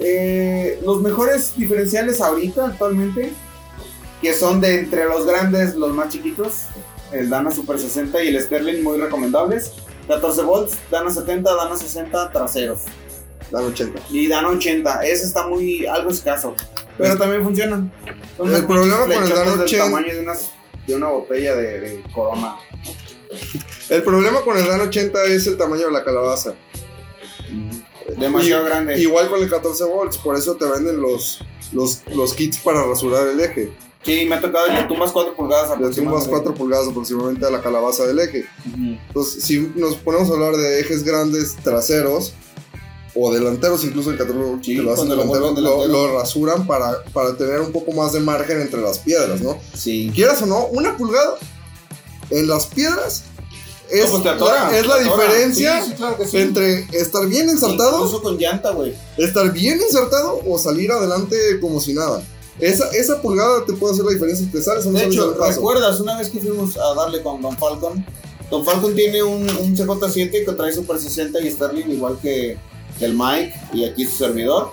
eh, 0.00 0.80
los 0.84 1.00
mejores 1.02 1.52
diferenciales 1.56 2.20
ahorita, 2.20 2.66
actualmente, 2.66 3.32
que 4.20 4.34
son 4.34 4.60
de 4.60 4.80
entre 4.80 5.04
los 5.06 5.26
grandes, 5.26 5.74
los 5.74 5.92
más 5.94 6.08
chiquitos, 6.08 6.62
el 7.12 7.28
Dana 7.28 7.50
Super 7.50 7.78
60 7.78 8.22
y 8.22 8.28
el 8.28 8.40
Sterling, 8.42 8.82
muy 8.82 8.98
recomendables. 8.98 9.72
14 10.08 10.42
volts, 10.42 10.76
Dana 10.90 11.10
70, 11.10 11.54
Dana 11.54 11.76
60 11.76 12.30
traseros. 12.32 12.80
dan 13.50 13.64
80. 13.64 14.00
Y 14.10 14.28
Dana 14.28 14.48
80, 14.48 15.04
ese 15.04 15.24
está 15.26 15.46
muy 15.46 15.86
algo 15.86 16.10
escaso. 16.10 16.54
Pero 16.98 17.16
también 17.18 17.42
funcionan. 17.44 17.92
Son 18.36 18.52
El 18.54 18.66
problema 18.66 19.00
con 19.02 19.10
el 19.12 19.18
flechotas 19.18 19.38
Dana 19.38 19.50
del 19.52 19.60
80 19.62 19.84
tamaño 19.84 20.14
de, 20.14 20.20
unas- 20.20 20.50
de 20.86 20.94
una 20.96 21.08
botella 21.08 21.54
de, 21.54 21.80
de 21.80 22.02
corona. 22.14 22.56
El 23.92 24.02
problema 24.02 24.40
con 24.40 24.56
el 24.56 24.66
Dan 24.66 24.80
80 24.80 25.24
es 25.24 25.46
el 25.46 25.56
tamaño 25.58 25.86
de 25.86 25.92
la 25.92 26.02
calabaza. 26.02 26.54
Demasiado 28.18 28.62
Y- 28.64 28.66
grande. 28.68 28.98
Igual 29.00 29.28
con 29.28 29.42
el 29.42 29.50
14 29.50 29.84
volts, 29.84 30.16
por 30.18 30.36
eso 30.36 30.54
te 30.56 30.64
venden 30.64 31.00
los, 31.00 31.40
los, 31.72 32.00
los 32.14 32.32
kits 32.34 32.58
para 32.58 32.84
rasurar 32.84 33.28
el 33.28 33.40
eje. 33.40 33.72
Sí, 34.02 34.24
me 34.28 34.34
ha 34.36 34.40
tocado 34.40 34.66
le 34.66 34.82
tumbas 34.84 35.12
4 35.12 35.36
pulgadas 35.36 35.68
Le 35.68 35.74
tumbas 35.76 35.86
aproximadamente. 36.24 36.30
4 36.30 36.54
pulgadas 36.54 36.88
aproximadamente 36.88 37.46
a 37.46 37.50
la 37.50 37.60
calabaza 37.62 38.04
del 38.06 38.18
eje. 38.18 38.46
Ujú. 38.66 38.98
Entonces, 39.08 39.44
si 39.44 39.70
nos 39.76 39.94
ponemos 39.96 40.28
a 40.30 40.32
hablar 40.32 40.56
de 40.56 40.80
ejes 40.80 41.04
grandes 41.04 41.54
traseros 41.62 42.32
o 43.14 43.32
delanteros, 43.32 43.84
incluso 43.84 44.10
el 44.10 44.16
14 44.18 44.42
volts 44.42 44.66
Sí, 44.66 44.74
lo 44.76 44.92
hacen 44.92 45.06
cuando 45.06 45.16
lo 45.16 45.22
delantero, 45.34 45.60
lo, 45.60 45.70
delantero. 45.82 46.08
lo 46.12 46.18
rasuran 46.18 46.66
para, 46.66 47.04
para 47.12 47.36
tener 47.36 47.60
un 47.60 47.70
poco 47.72 47.92
más 47.92 48.12
de 48.14 48.20
margen 48.20 48.60
entre 48.62 48.80
las 48.80 48.98
piedras, 48.98 49.40
¿no? 49.42 49.58
Sí. 49.74 50.10
Quieras 50.14 50.40
o 50.42 50.46
no, 50.46 50.64
una 50.68 50.96
pulgada 50.96 51.36
en 52.30 52.48
las 52.48 52.66
piedras 52.66 53.24
es, 53.92 54.04
No, 54.06 54.10
pues 54.10 54.22
te 54.22 54.28
atora, 54.30 54.70
la, 54.70 54.78
es 54.78 55.04
diferencia 55.04 55.82
Sí, 55.82 55.90
sí, 55.90 55.94
claro 55.96 56.16
que 56.16 56.26
sí. 56.26 56.38
entre 56.38 56.86
estar 56.92 57.26
bien 57.26 57.48
ensartado, 57.48 57.96
Incluso 57.98 58.22
con 58.22 58.38
llanta, 58.38 58.70
güey. 58.72 58.94
estar 59.18 59.52
bien 59.52 59.80
insertado 59.80 60.40
o 60.46 60.58
salir 60.58 60.90
adelante 60.90 61.36
como 61.60 61.80
si 61.80 61.94
nada. 61.94 62.22
Esa, 62.58 62.88
esa 62.90 63.20
pulgada 63.20 63.64
te 63.64 63.72
puede 63.72 63.94
hacer 63.94 64.04
la 64.04 64.12
diferencia 64.12 64.46
te 64.50 64.62
sales 64.62 64.86
o 64.86 64.90
no 64.90 64.98
De 64.98 65.06
hecho. 65.06 65.34
¿recuerdas 65.34 66.00
una 66.00 66.18
vez 66.18 66.28
que 66.28 66.38
fuimos 66.40 66.76
a 66.76 66.94
darle 66.94 67.22
con 67.22 67.40
Don 67.42 67.56
Falcon? 67.56 68.04
Don 68.50 68.64
Falcon 68.64 68.94
tiene 68.94 69.22
un, 69.22 69.42
un 69.48 69.76
CJ7 69.76 70.44
que 70.44 70.52
trae 70.52 70.72
Super 70.72 70.98
60 70.98 71.40
y 71.40 71.50
Sterling 71.50 71.90
igual 71.90 72.18
que, 72.20 72.58
que 72.98 73.04
el 73.04 73.14
Mike 73.14 73.54
y 73.72 73.84
aquí 73.84 74.04
su 74.04 74.16
servidor. 74.16 74.70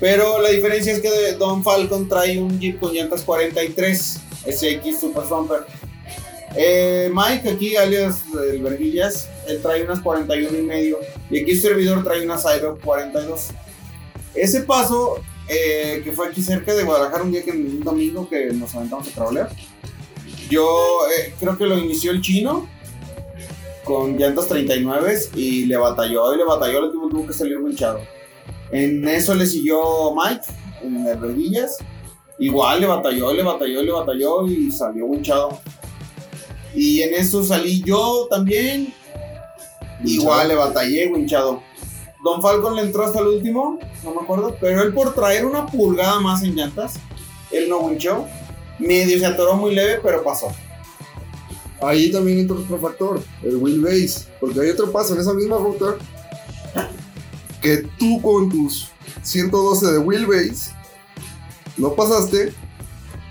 Pero 0.00 0.40
la 0.40 0.50
diferencia 0.50 0.92
es 0.92 1.00
que 1.00 1.32
Don 1.32 1.62
Falcon 1.62 2.08
trae 2.08 2.40
un 2.40 2.58
Jeep 2.60 2.78
con 2.80 2.92
llantas 2.92 3.22
43 3.22 4.18
SX 4.46 5.00
Super 5.00 5.24
Thumper. 5.24 5.66
Eh, 6.56 7.10
Mike 7.12 7.50
aquí, 7.50 7.76
alias 7.76 8.22
el 8.48 8.62
Verguillas, 8.62 9.28
él 9.48 9.60
trae 9.60 9.82
unas 9.82 10.00
41 10.00 10.56
y 10.56 10.62
medio 10.62 10.98
y 11.30 11.40
aquí 11.40 11.56
su 11.56 11.62
servidor 11.62 12.04
trae 12.04 12.24
unas 12.24 12.46
Aero 12.46 12.78
42. 12.82 13.48
Ese 14.34 14.62
paso 14.62 15.20
eh, 15.48 16.00
que 16.04 16.12
fue 16.12 16.28
aquí 16.28 16.42
cerca 16.42 16.74
de 16.74 16.84
Guadalajara 16.84 17.24
un 17.24 17.32
día 17.32 17.42
que 17.42 17.50
un 17.50 17.80
domingo 17.80 18.28
que 18.28 18.46
nos 18.52 18.74
aventamos 18.74 19.08
a 19.08 19.10
trabajar. 19.10 19.50
Yo 20.48 21.00
eh, 21.18 21.34
creo 21.40 21.58
que 21.58 21.66
lo 21.66 21.78
inició 21.78 22.12
el 22.12 22.20
chino 22.20 22.68
con 23.82 24.16
llantas 24.16 24.46
39 24.46 25.18
y 25.34 25.66
le 25.66 25.76
batalló 25.76 26.34
y 26.34 26.38
le 26.38 26.44
batalló, 26.44 26.86
le 26.86 26.92
tuvo, 26.92 27.08
tuvo 27.08 27.26
que 27.26 27.32
salir 27.32 27.58
hinchado. 27.58 28.00
En 28.70 29.06
eso 29.08 29.34
le 29.34 29.46
siguió 29.46 30.14
Mike 30.14 30.46
en 30.82 31.06
el 31.06 31.18
Verguillas. 31.18 31.78
Igual 32.38 32.80
le 32.80 32.86
batalló, 32.86 33.32
le 33.32 33.42
batalló, 33.42 33.82
le 33.82 33.92
batalló 33.92 34.46
y 34.46 34.70
salió 34.70 35.06
hinchado. 35.14 35.60
Y 36.74 37.02
en 37.02 37.14
eso 37.14 37.44
salí 37.44 37.82
yo 37.84 38.26
también. 38.30 38.92
Igual 40.04 40.48
le 40.48 40.54
batallé, 40.54 41.04
hinchado. 41.04 41.62
Don 42.22 42.40
Falcon 42.40 42.74
le 42.76 42.82
entró 42.82 43.04
hasta 43.04 43.20
el 43.20 43.26
último, 43.26 43.78
no 44.02 44.14
me 44.14 44.22
acuerdo, 44.22 44.56
pero 44.58 44.82
él 44.82 44.94
por 44.94 45.14
traer 45.14 45.44
una 45.44 45.66
pulgada 45.66 46.20
más 46.20 46.42
en 46.42 46.56
llantas, 46.56 46.94
él 47.50 47.68
no 47.68 47.80
winchó. 47.80 48.26
Medio 48.78 49.18
se 49.18 49.26
atoró 49.26 49.56
muy 49.56 49.74
leve, 49.74 50.00
pero 50.02 50.24
pasó. 50.24 50.50
Ahí 51.82 52.10
también 52.10 52.38
entra 52.38 52.56
otro 52.56 52.78
factor, 52.78 53.22
el 53.42 53.56
wheelbase. 53.56 54.26
Porque 54.40 54.60
hay 54.60 54.70
otro 54.70 54.90
paso 54.90 55.14
en 55.14 55.20
esa 55.20 55.34
misma 55.34 55.58
ruta 55.58 55.96
que 57.60 57.86
tú 57.98 58.20
con 58.22 58.48
tus 58.48 58.88
112 59.22 59.92
de 59.92 59.98
wheelbase 59.98 60.72
no 61.76 61.94
pasaste 61.94 62.54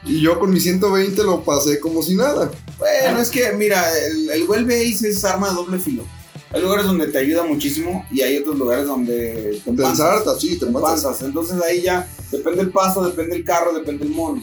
y 0.05 0.21
yo 0.21 0.39
con 0.39 0.51
mi 0.51 0.59
120 0.59 1.23
lo 1.23 1.43
pasé 1.43 1.79
como 1.79 2.01
si 2.01 2.15
nada. 2.15 2.51
Bueno, 2.83 3.19
es 3.21 3.29
que, 3.29 3.51
mira, 3.53 3.83
el, 3.97 4.29
el 4.29 4.49
well 4.49 4.65
base 4.65 5.07
es 5.09 5.23
arma 5.23 5.49
de 5.49 5.55
doble 5.55 5.79
filo. 5.79 6.03
Hay 6.51 6.61
lugares 6.61 6.85
donde 6.85 7.07
te 7.07 7.17
ayuda 7.17 7.43
muchísimo 7.43 8.05
y 8.11 8.21
hay 8.21 8.37
otros 8.37 8.57
lugares 8.57 8.85
donde 8.85 9.59
te 9.63 9.69
ensartas, 9.71 10.39
sí, 10.39 10.59
te 10.59 10.67
te 10.67 10.71
pasas. 10.71 11.21
Entonces 11.23 11.59
ahí 11.63 11.81
ya 11.81 12.07
depende 12.31 12.61
el 12.61 12.71
paso, 12.71 13.03
depende 13.03 13.37
el 13.37 13.43
carro, 13.43 13.73
depende 13.73 14.05
el 14.05 14.11
mono. 14.11 14.41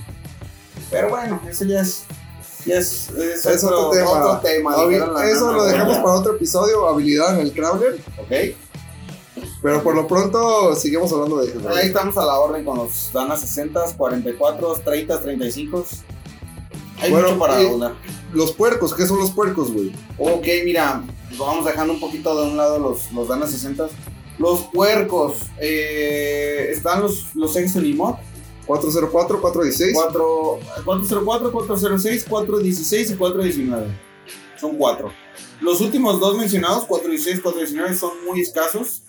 Pero 0.90 1.11
bueno, 1.11 1.40
eso 1.48 1.64
ya 1.64 1.83
es. 1.83 2.03
Ya 2.66 2.79
es, 2.79 3.11
es 3.11 3.46
Es 3.46 3.64
otro 3.64 3.90
tema. 3.90 4.11
otro 4.11 4.40
tema, 4.40 4.74
Eso 5.24 5.53
lo 5.53 5.64
dejamos 5.64 5.98
para 5.98 6.12
otro 6.12 6.35
episodio, 6.35 6.87
habilidad 6.88 7.35
en 7.38 7.46
el 7.46 7.53
crawler. 7.53 8.00
Ok. 8.18 8.57
Pero 9.62 9.83
por 9.83 9.94
lo 9.94 10.07
pronto 10.09 10.74
seguimos 10.74 11.12
hablando 11.12 11.38
de 11.42 11.53
Ahí 11.70 11.87
estamos 11.88 12.16
a 12.16 12.24
la 12.24 12.38
orden 12.38 12.64
con 12.64 12.79
los 12.79 13.11
Dana 13.12 13.37
60, 13.37 13.94
44, 13.96 14.81
30, 14.85 15.20
35. 15.20 15.87
Hay 17.00 17.11
Bueno, 17.11 17.29
mucho 17.29 17.38
para 17.38 17.62
y-. 17.62 17.66
los 18.33 18.53
puercos. 18.53 18.95
¿Qué 18.95 19.07
son 19.07 19.19
los 19.19 19.31
puercos, 19.31 19.73
güey? 19.73 19.93
Ok, 20.19 20.47
mira, 20.64 21.03
vamos 21.38 21.64
dejando 21.64 21.95
un 21.95 22.01
poquito 22.01 22.40
de 22.40 22.51
un 22.51 22.57
lado 22.57 22.79
los, 22.79 23.11
los 23.12 23.29
Dana 23.29 23.47
60. 23.47 23.88
Los 24.38 24.61
puercos. 24.73 25.38
eh, 25.59 26.69
están 26.71 27.03
los, 27.03 27.35
los 27.35 27.57
ex 27.57 27.75
Unimod. 27.77 28.14
404, 28.66 29.40
416. 29.40 29.95
4, 29.95 30.59
404, 30.85 31.53
406, 31.53 32.25
416 32.29 33.11
y 33.11 33.14
419. 33.16 33.87
Son 34.61 34.77
cuatro. 34.77 35.11
Los 35.61 35.81
últimos 35.81 36.21
dos 36.21 36.37
mencionados, 36.37 36.85
416 36.85 37.38
y 37.38 37.40
419, 37.43 37.97
son 37.97 38.25
muy 38.25 38.40
escasos. 38.40 39.03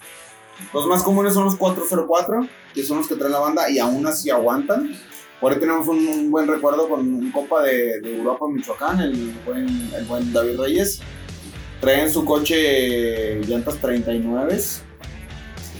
Los 0.73 0.87
más 0.87 1.03
comunes 1.03 1.33
son 1.33 1.45
los 1.45 1.55
404, 1.55 2.47
que 2.73 2.83
son 2.83 2.97
los 2.97 3.07
que 3.07 3.15
trae 3.15 3.29
la 3.29 3.39
banda 3.39 3.69
y 3.69 3.79
aún 3.79 4.05
así 4.07 4.29
aguantan. 4.29 4.95
Por 5.41 5.51
ahí 5.51 5.59
tenemos 5.59 5.87
un, 5.87 6.07
un 6.07 6.31
buen 6.31 6.47
recuerdo 6.47 6.87
con 6.87 6.99
un 6.99 7.31
copa 7.31 7.63
de, 7.63 7.99
de 7.99 8.17
Europa 8.17 8.45
Michoacán, 8.47 8.99
el 9.01 9.33
buen, 9.45 9.91
el 9.97 10.05
buen 10.05 10.31
David 10.31 10.59
Reyes. 10.59 10.99
Trae 11.81 12.03
en 12.03 12.13
su 12.13 12.23
coche 12.23 13.39
llantas 13.47 13.77
39 13.81 14.61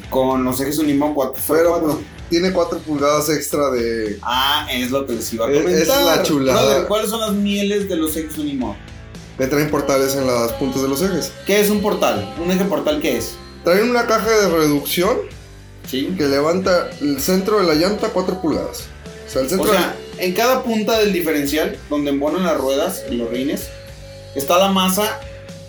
con 0.10 0.44
los 0.44 0.60
ejes 0.60 0.80
Unimog 0.80 1.14
404. 1.14 1.48
Pero 1.56 1.94
pues, 1.94 2.06
tiene 2.30 2.52
4 2.52 2.80
pulgadas 2.80 3.30
extra 3.30 3.70
de. 3.70 4.18
Ah, 4.24 4.68
es 4.72 4.90
lo 4.92 5.06
que 5.06 5.14
les 5.14 5.32
iba 5.34 5.46
a 5.46 5.50
comentar. 5.52 5.74
es 5.82 5.88
la 5.88 6.24
chulada. 6.24 6.62
Brother, 6.62 6.88
¿cuáles 6.88 7.10
son 7.10 7.20
las 7.22 7.34
mieles 7.34 7.88
de 7.88 7.96
los 7.98 8.18
ex 8.18 8.38
Unimog? 8.38 8.76
le 9.38 9.48
traen 9.48 9.72
portales 9.72 10.16
en 10.16 10.28
las 10.28 10.52
puntas 10.54 10.84
de 10.84 10.88
los 10.88 11.02
ejes. 11.02 11.32
¿Qué 11.48 11.60
es 11.62 11.70
un 11.72 11.82
portal? 11.82 12.32
¿Un 12.44 12.52
eje 12.52 12.64
portal 12.66 13.00
qué 13.02 13.18
es? 13.18 13.36
Traen 13.64 13.90
una 13.90 14.06
caja 14.06 14.30
de 14.30 14.50
reducción 14.50 15.18
Sí. 15.88 16.14
que 16.16 16.26
levanta 16.28 16.90
el 17.02 17.20
centro 17.20 17.58
de 17.60 17.64
la 17.66 17.74
llanta 17.74 18.10
4 18.10 18.40
pulgadas. 18.40 18.84
O 19.32 19.34
sea, 19.34 19.42
el 19.44 19.60
O 19.60 19.66
en 20.18 20.34
cada 20.34 20.64
punta 20.64 21.00
del 21.00 21.14
diferencial, 21.14 21.78
donde 21.90 22.12
embonan 22.12 22.44
las 22.44 22.58
ruedas 22.58 23.04
y 23.10 23.16
los 23.16 23.30
rines, 23.30 23.70
está 24.36 24.58
la 24.58 24.70
masa, 24.70 25.20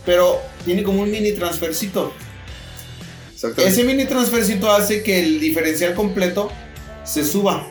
pero 0.04 0.40
tiene 0.64 0.82
como 0.82 1.02
un 1.02 1.10
mini 1.10 1.32
transfercito. 1.32 2.12
Ese 3.56 3.84
mini 3.84 4.04
transfercito 4.04 4.70
hace 4.70 5.02
que 5.02 5.20
el 5.20 5.40
diferencial 5.40 5.94
completo 5.94 6.50
se 7.04 7.24
suba. 7.24 7.66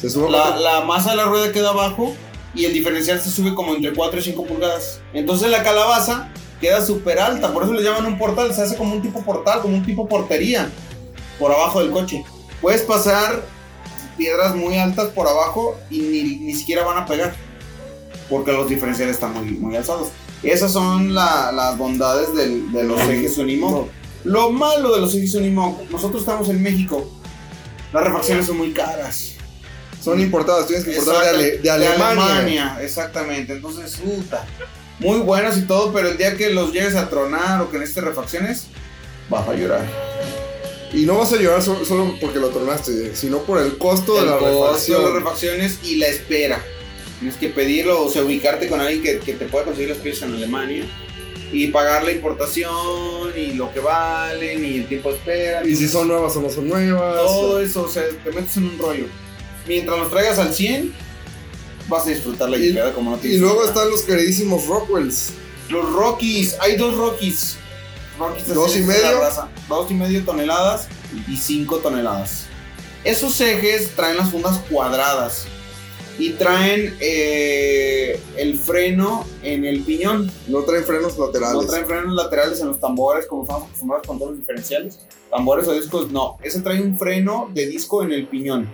se 0.00 0.10
sube 0.10 0.30
La, 0.30 0.56
la 0.56 0.80
masa 0.80 1.10
de 1.10 1.16
la 1.16 1.24
rueda 1.24 1.52
queda 1.52 1.70
abajo 1.70 2.14
y 2.54 2.64
el 2.64 2.72
diferencial 2.72 3.20
se 3.20 3.30
sube 3.30 3.54
como 3.54 3.74
entre 3.74 3.92
4 3.92 4.18
y 4.18 4.22
5 4.22 4.44
pulgadas. 4.44 5.00
Entonces 5.12 5.50
la 5.50 5.62
calabaza 5.62 6.32
queda 6.60 6.84
súper 6.84 7.18
alta, 7.20 7.52
por 7.52 7.64
eso 7.64 7.72
le 7.72 7.82
llaman 7.82 8.06
un 8.06 8.18
portal, 8.18 8.52
se 8.54 8.62
hace 8.62 8.76
como 8.76 8.94
un 8.94 9.02
tipo 9.02 9.22
portal, 9.22 9.60
como 9.60 9.76
un 9.76 9.84
tipo 9.84 10.08
portería 10.08 10.70
por 11.38 11.52
abajo 11.52 11.80
del 11.80 11.90
coche. 11.90 12.24
Puedes 12.60 12.82
pasar 12.82 13.42
piedras 14.18 14.54
muy 14.54 14.76
altas 14.76 15.06
por 15.08 15.26
abajo 15.26 15.78
y 15.90 16.00
ni, 16.00 16.22
ni 16.36 16.54
siquiera 16.54 16.84
van 16.84 16.98
a 16.98 17.06
pegar, 17.06 17.34
porque 18.28 18.52
los 18.52 18.68
diferenciales 18.68 19.14
están 19.14 19.32
muy, 19.32 19.52
muy 19.52 19.76
alzados. 19.76 20.08
Esas 20.42 20.72
son 20.72 21.14
la- 21.14 21.50
las 21.52 21.78
bondades 21.78 22.34
del- 22.34 22.70
de 22.72 22.82
los 22.84 23.00
ejes 23.00 23.38
Unimog. 23.38 23.88
Lo 24.24 24.50
malo 24.50 24.94
de 24.94 25.00
los 25.00 25.14
ejes 25.14 25.34
Unimog, 25.34 25.90
nosotros 25.90 26.20
estamos 26.22 26.48
en 26.50 26.62
México, 26.62 27.08
las 27.92 28.04
refacciones 28.04 28.44
son 28.46 28.58
muy 28.58 28.72
caras. 28.72 29.32
Son 30.02 30.20
importadas, 30.20 30.66
tienes 30.66 30.84
que 30.84 30.92
importar 30.96 31.14
de, 31.16 31.20
Exacto, 31.28 31.38
Ale- 31.44 31.58
de 31.58 31.70
Alemania. 31.70 32.78
exactamente. 32.82 33.52
Entonces, 33.54 33.96
puta. 33.96 34.44
Muy 35.00 35.18
buenos 35.20 35.56
y 35.56 35.62
todo, 35.62 35.92
pero 35.92 36.08
el 36.08 36.16
día 36.18 36.36
que 36.36 36.50
los 36.50 36.72
llegues 36.72 36.94
a 36.96 37.08
tronar 37.08 37.60
o 37.62 37.70
que 37.70 37.78
necesites 37.78 38.04
refacciones, 38.04 38.66
vas 39.28 39.48
a 39.48 39.54
llorar. 39.54 39.86
Y 40.92 41.04
no 41.04 41.18
vas 41.18 41.32
a 41.32 41.36
llorar 41.36 41.62
solo, 41.62 41.84
solo 41.84 42.14
porque 42.20 42.38
lo 42.38 42.48
tronaste, 42.48 43.14
sino 43.14 43.42
por 43.42 43.60
el 43.60 43.76
costo 43.76 44.14
de 44.14 44.20
El 44.20 44.26
la 44.26 44.38
costo 44.38 44.64
refacción. 44.68 44.98
de 45.00 45.04
las 45.06 45.14
refacciones 45.14 45.78
y 45.84 45.96
la 45.96 46.06
espera. 46.08 46.64
Tienes 47.20 47.36
que 47.36 47.48
pedirlo, 47.48 48.04
o 48.04 48.10
sea, 48.10 48.22
ubicarte 48.24 48.68
con 48.68 48.80
alguien 48.80 49.02
que, 49.02 49.18
que 49.18 49.34
te 49.34 49.44
pueda 49.46 49.64
conseguir 49.64 49.90
las 49.90 49.98
piezas 49.98 50.28
en 50.28 50.36
Alemania 50.36 50.84
y 51.52 51.66
pagar 51.68 52.04
la 52.04 52.12
importación 52.12 53.32
y 53.36 53.52
lo 53.54 53.72
que 53.72 53.80
valen 53.80 54.64
y 54.64 54.76
el 54.78 54.86
tiempo 54.88 55.10
de 55.10 55.16
espera. 55.16 55.66
Y 55.66 55.74
si 55.76 55.88
son 55.88 56.08
nuevas 56.08 56.34
o 56.36 56.40
no 56.42 56.48
son 56.50 56.68
nuevas. 56.68 57.16
Todo 57.16 57.60
eso, 57.60 57.82
o 57.82 57.88
sea, 57.88 58.04
te 58.24 58.30
metes 58.32 58.56
en 58.56 58.64
un 58.64 58.78
rollo. 58.78 59.04
Mientras 59.66 59.98
los 59.98 60.10
traigas 60.10 60.38
al 60.38 60.54
100, 60.54 60.94
vas 61.88 62.06
a 62.06 62.10
disfrutar 62.10 62.48
la 62.48 62.56
Y- 62.56 62.60
llegada 62.60 62.92
como 62.94 63.10
no 63.10 63.16
Y 63.18 63.20
tienes 63.20 63.40
luego 63.40 63.56
idea. 63.60 63.68
están 63.68 63.90
los 63.90 64.02
queridísimos 64.02 64.66
Rockwells. 64.66 65.30
Los 65.68 65.90
Rockies, 65.92 66.56
hay 66.60 66.76
dos 66.76 66.96
Rockies. 66.96 67.56
Rockies 68.18 68.44
así 68.44 68.54
¿Dos 68.54 68.76
y 68.76 68.80
medio? 68.80 69.20
raza. 69.20 69.48
Dos 69.68 69.90
y 69.90 69.94
medio 69.94 70.24
toneladas 70.24 70.88
y 71.28 71.36
cinco 71.36 71.76
toneladas. 71.78 72.46
Esos 73.04 73.40
ejes 73.40 73.94
traen 73.94 74.16
las 74.16 74.30
fundas 74.30 74.58
cuadradas 74.70 75.46
y 76.18 76.30
traen 76.30 76.96
eh, 77.00 78.20
el 78.36 78.58
freno 78.58 79.24
en 79.42 79.64
el 79.64 79.82
piñón. 79.82 80.30
No 80.48 80.62
traen 80.62 80.84
frenos 80.84 81.16
laterales. 81.16 81.54
No 81.54 81.64
traen 81.66 81.86
frenos 81.86 82.14
laterales 82.14 82.60
en 82.60 82.68
los 82.68 82.80
tambores 82.80 83.26
como 83.26 83.42
estamos 83.42 83.64
acostumbrados 83.68 84.06
con 84.06 84.18
todos 84.18 84.30
los 84.32 84.40
diferenciales. 84.40 84.98
Tambores 85.30 85.68
o 85.68 85.72
discos, 85.74 86.10
no. 86.10 86.38
Ese 86.42 86.60
trae 86.60 86.82
un 86.82 86.98
freno 86.98 87.48
de 87.54 87.66
disco 87.66 88.02
en 88.02 88.12
el 88.12 88.26
piñón. 88.26 88.68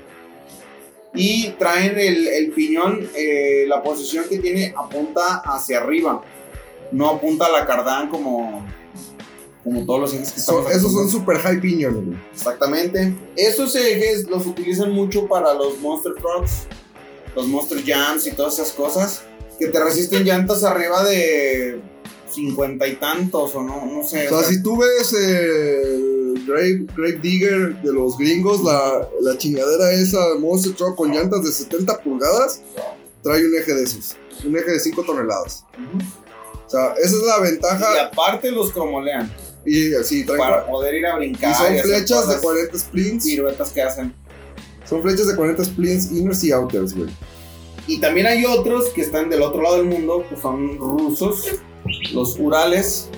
Y 1.13 1.51
traen 1.51 1.99
el, 1.99 2.27
el 2.27 2.51
piñón, 2.53 3.09
eh, 3.15 3.67
la 3.69 3.83
posición 3.83 4.25
que 4.29 4.39
tiene 4.39 4.75
apunta 4.77 5.43
hacia 5.45 5.79
arriba. 5.79 6.23
No 6.91 7.11
apunta 7.11 7.47
a 7.47 7.51
la 7.51 7.67
cardán 7.67 8.09
como, 8.09 8.65
como 9.65 9.85
todos 9.87 10.01
los 10.01 10.15
ejes 10.15 10.33
que 10.33 10.41
estamos 10.41 10.71
esos 10.71 10.93
son 10.93 11.09
super 11.11 11.39
high 11.39 11.61
pinion, 11.61 12.05
güey. 12.07 12.19
Exactamente. 12.33 13.15
Esos 13.35 13.75
ejes 13.75 14.29
los 14.29 14.47
utilizan 14.47 14.93
mucho 14.93 15.27
para 15.27 15.55
los 15.55 15.79
Monster 15.81 16.13
Trucks, 16.15 16.67
los 17.35 17.47
Monster 17.49 17.83
Jams 17.85 18.27
y 18.27 18.33
todas 18.33 18.55
esas 18.55 18.73
cosas 18.73 19.23
que 19.59 19.69
te 19.69 19.83
resisten 19.83 20.25
llantas 20.25 20.65
arriba 20.65 21.03
de 21.05 21.81
cincuenta 22.31 22.87
y 22.87 22.97
tantos 22.97 23.55
o 23.55 23.63
no, 23.63 23.87
no 23.87 24.05
sé. 24.05 24.29
O 24.29 24.41
sea, 24.41 24.49
si 24.49 24.63
tú 24.63 24.77
ves 24.79 25.13
el 25.13 26.45
Grave, 26.47 26.85
Grave 26.97 27.19
Digger 27.23 27.81
de 27.83 27.93
los 27.93 28.19
gringos, 28.19 28.63
la, 28.63 29.09
la 29.23 29.39
chingadera 29.39 29.93
esa 29.93 30.19
Monster 30.41 30.75
Truck 30.75 30.97
con 30.97 31.11
llantas 31.13 31.45
de 31.45 31.53
70 31.53 32.01
pulgadas, 32.03 32.61
trae 33.23 33.47
un 33.47 33.55
eje 33.57 33.73
de 33.75 33.85
esos. 33.85 34.17
Un 34.45 34.57
eje 34.59 34.73
de 34.73 34.81
5 34.81 35.05
toneladas. 35.05 35.65
O 36.67 36.71
sea, 36.71 36.93
esa 36.95 37.17
es 37.17 37.23
la 37.23 37.39
Y 37.39 37.51
ventaja. 37.53 38.03
aparte 38.13 38.51
los 38.51 38.73
cromolean 38.73 39.33
Y 39.67 39.95
así, 39.95 40.25
traen. 40.25 40.39
para 40.41 40.67
poder 40.67 40.95
ir 40.95 41.07
a 41.07 41.17
brincar. 41.17 41.51
y 41.51 41.55
son 41.55 41.79
flechas 41.79 42.29
de 42.29 42.35
las 42.35 42.43
40 42.43 42.79
splints. 42.79 43.25
piruetas 43.27 43.71
que 43.71 43.83
hacen. 43.83 44.15
Son 44.89 45.03
flechas 45.03 45.27
de 45.29 45.37
40 45.37 45.65
splints, 45.65 46.13
inners 46.13 46.45
y 46.45 46.53
outers, 46.53 46.95
güey. 46.95 47.11
Y 47.87 48.01
también 48.01 48.27
hay 48.27 48.45
otros 48.47 48.87
que 48.91 49.03
están 49.03 49.29
del 49.31 49.43
otro 49.43 49.63
lado 49.63 49.77
del 49.77 49.87
mundo, 49.87 50.25
que 50.29 50.37
son 50.37 50.79
rusos, 50.79 51.47
los 52.13 52.39
Urales, 52.39 53.09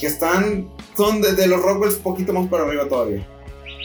que 0.00 0.06
están, 0.06 0.70
son 0.96 1.20
de, 1.20 1.32
de 1.34 1.46
los 1.46 1.60
Rockwells 1.60 1.96
poquito 1.96 2.32
más 2.32 2.48
para 2.48 2.64
arriba 2.64 2.88
todavía. 2.88 3.26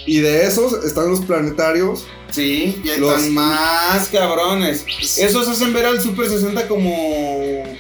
Y 0.06 0.20
de 0.20 0.46
esos 0.48 0.84
están 0.84 1.10
los 1.10 1.22
planetarios. 1.22 2.08
Sí, 2.32 2.82
Los- 2.98 3.28
más 3.30 4.08
cabrones. 4.10 4.86
Esos 5.18 5.48
hacen 5.48 5.74
ver 5.74 5.86
al 5.86 6.02
Super 6.02 6.28
60 6.28 6.68
como... 6.68 6.92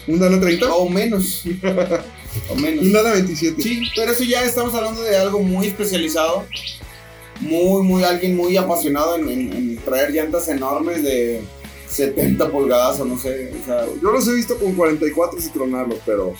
Un 0.07 0.19
Dana 0.19 0.39
30. 0.39 0.73
o 0.75 0.87
menos. 0.89 1.43
o 2.49 2.55
menos. 2.55 2.85
Un 2.85 2.91
Dana 2.93 3.11
27. 3.13 3.61
Sí, 3.61 3.81
pero 3.95 4.11
eso 4.11 4.23
ya 4.23 4.43
estamos 4.43 4.73
hablando 4.73 5.01
de 5.01 5.15
algo 5.17 5.39
muy 5.39 5.67
especializado. 5.67 6.45
Muy, 7.39 7.81
muy, 7.83 8.03
alguien 8.03 8.35
muy 8.37 8.55
apasionado 8.57 9.15
en, 9.15 9.27
en- 9.29 9.53
en 9.53 9.77
traer 9.77 10.11
llantas 10.11 10.47
enormes 10.47 11.01
de 11.03 11.41
70 11.89 12.49
pulgadas 12.51 12.99
o 12.99 13.05
no 13.05 13.17
sé. 13.17 13.51
O 13.61 13.65
sea, 13.65 13.85
Yo 14.01 14.11
los 14.11 14.27
he 14.27 14.33
visto 14.33 14.57
con 14.57 14.73
44 14.75 15.39
y 15.39 15.49
tronarlos, 15.49 15.97
pero. 16.05 16.35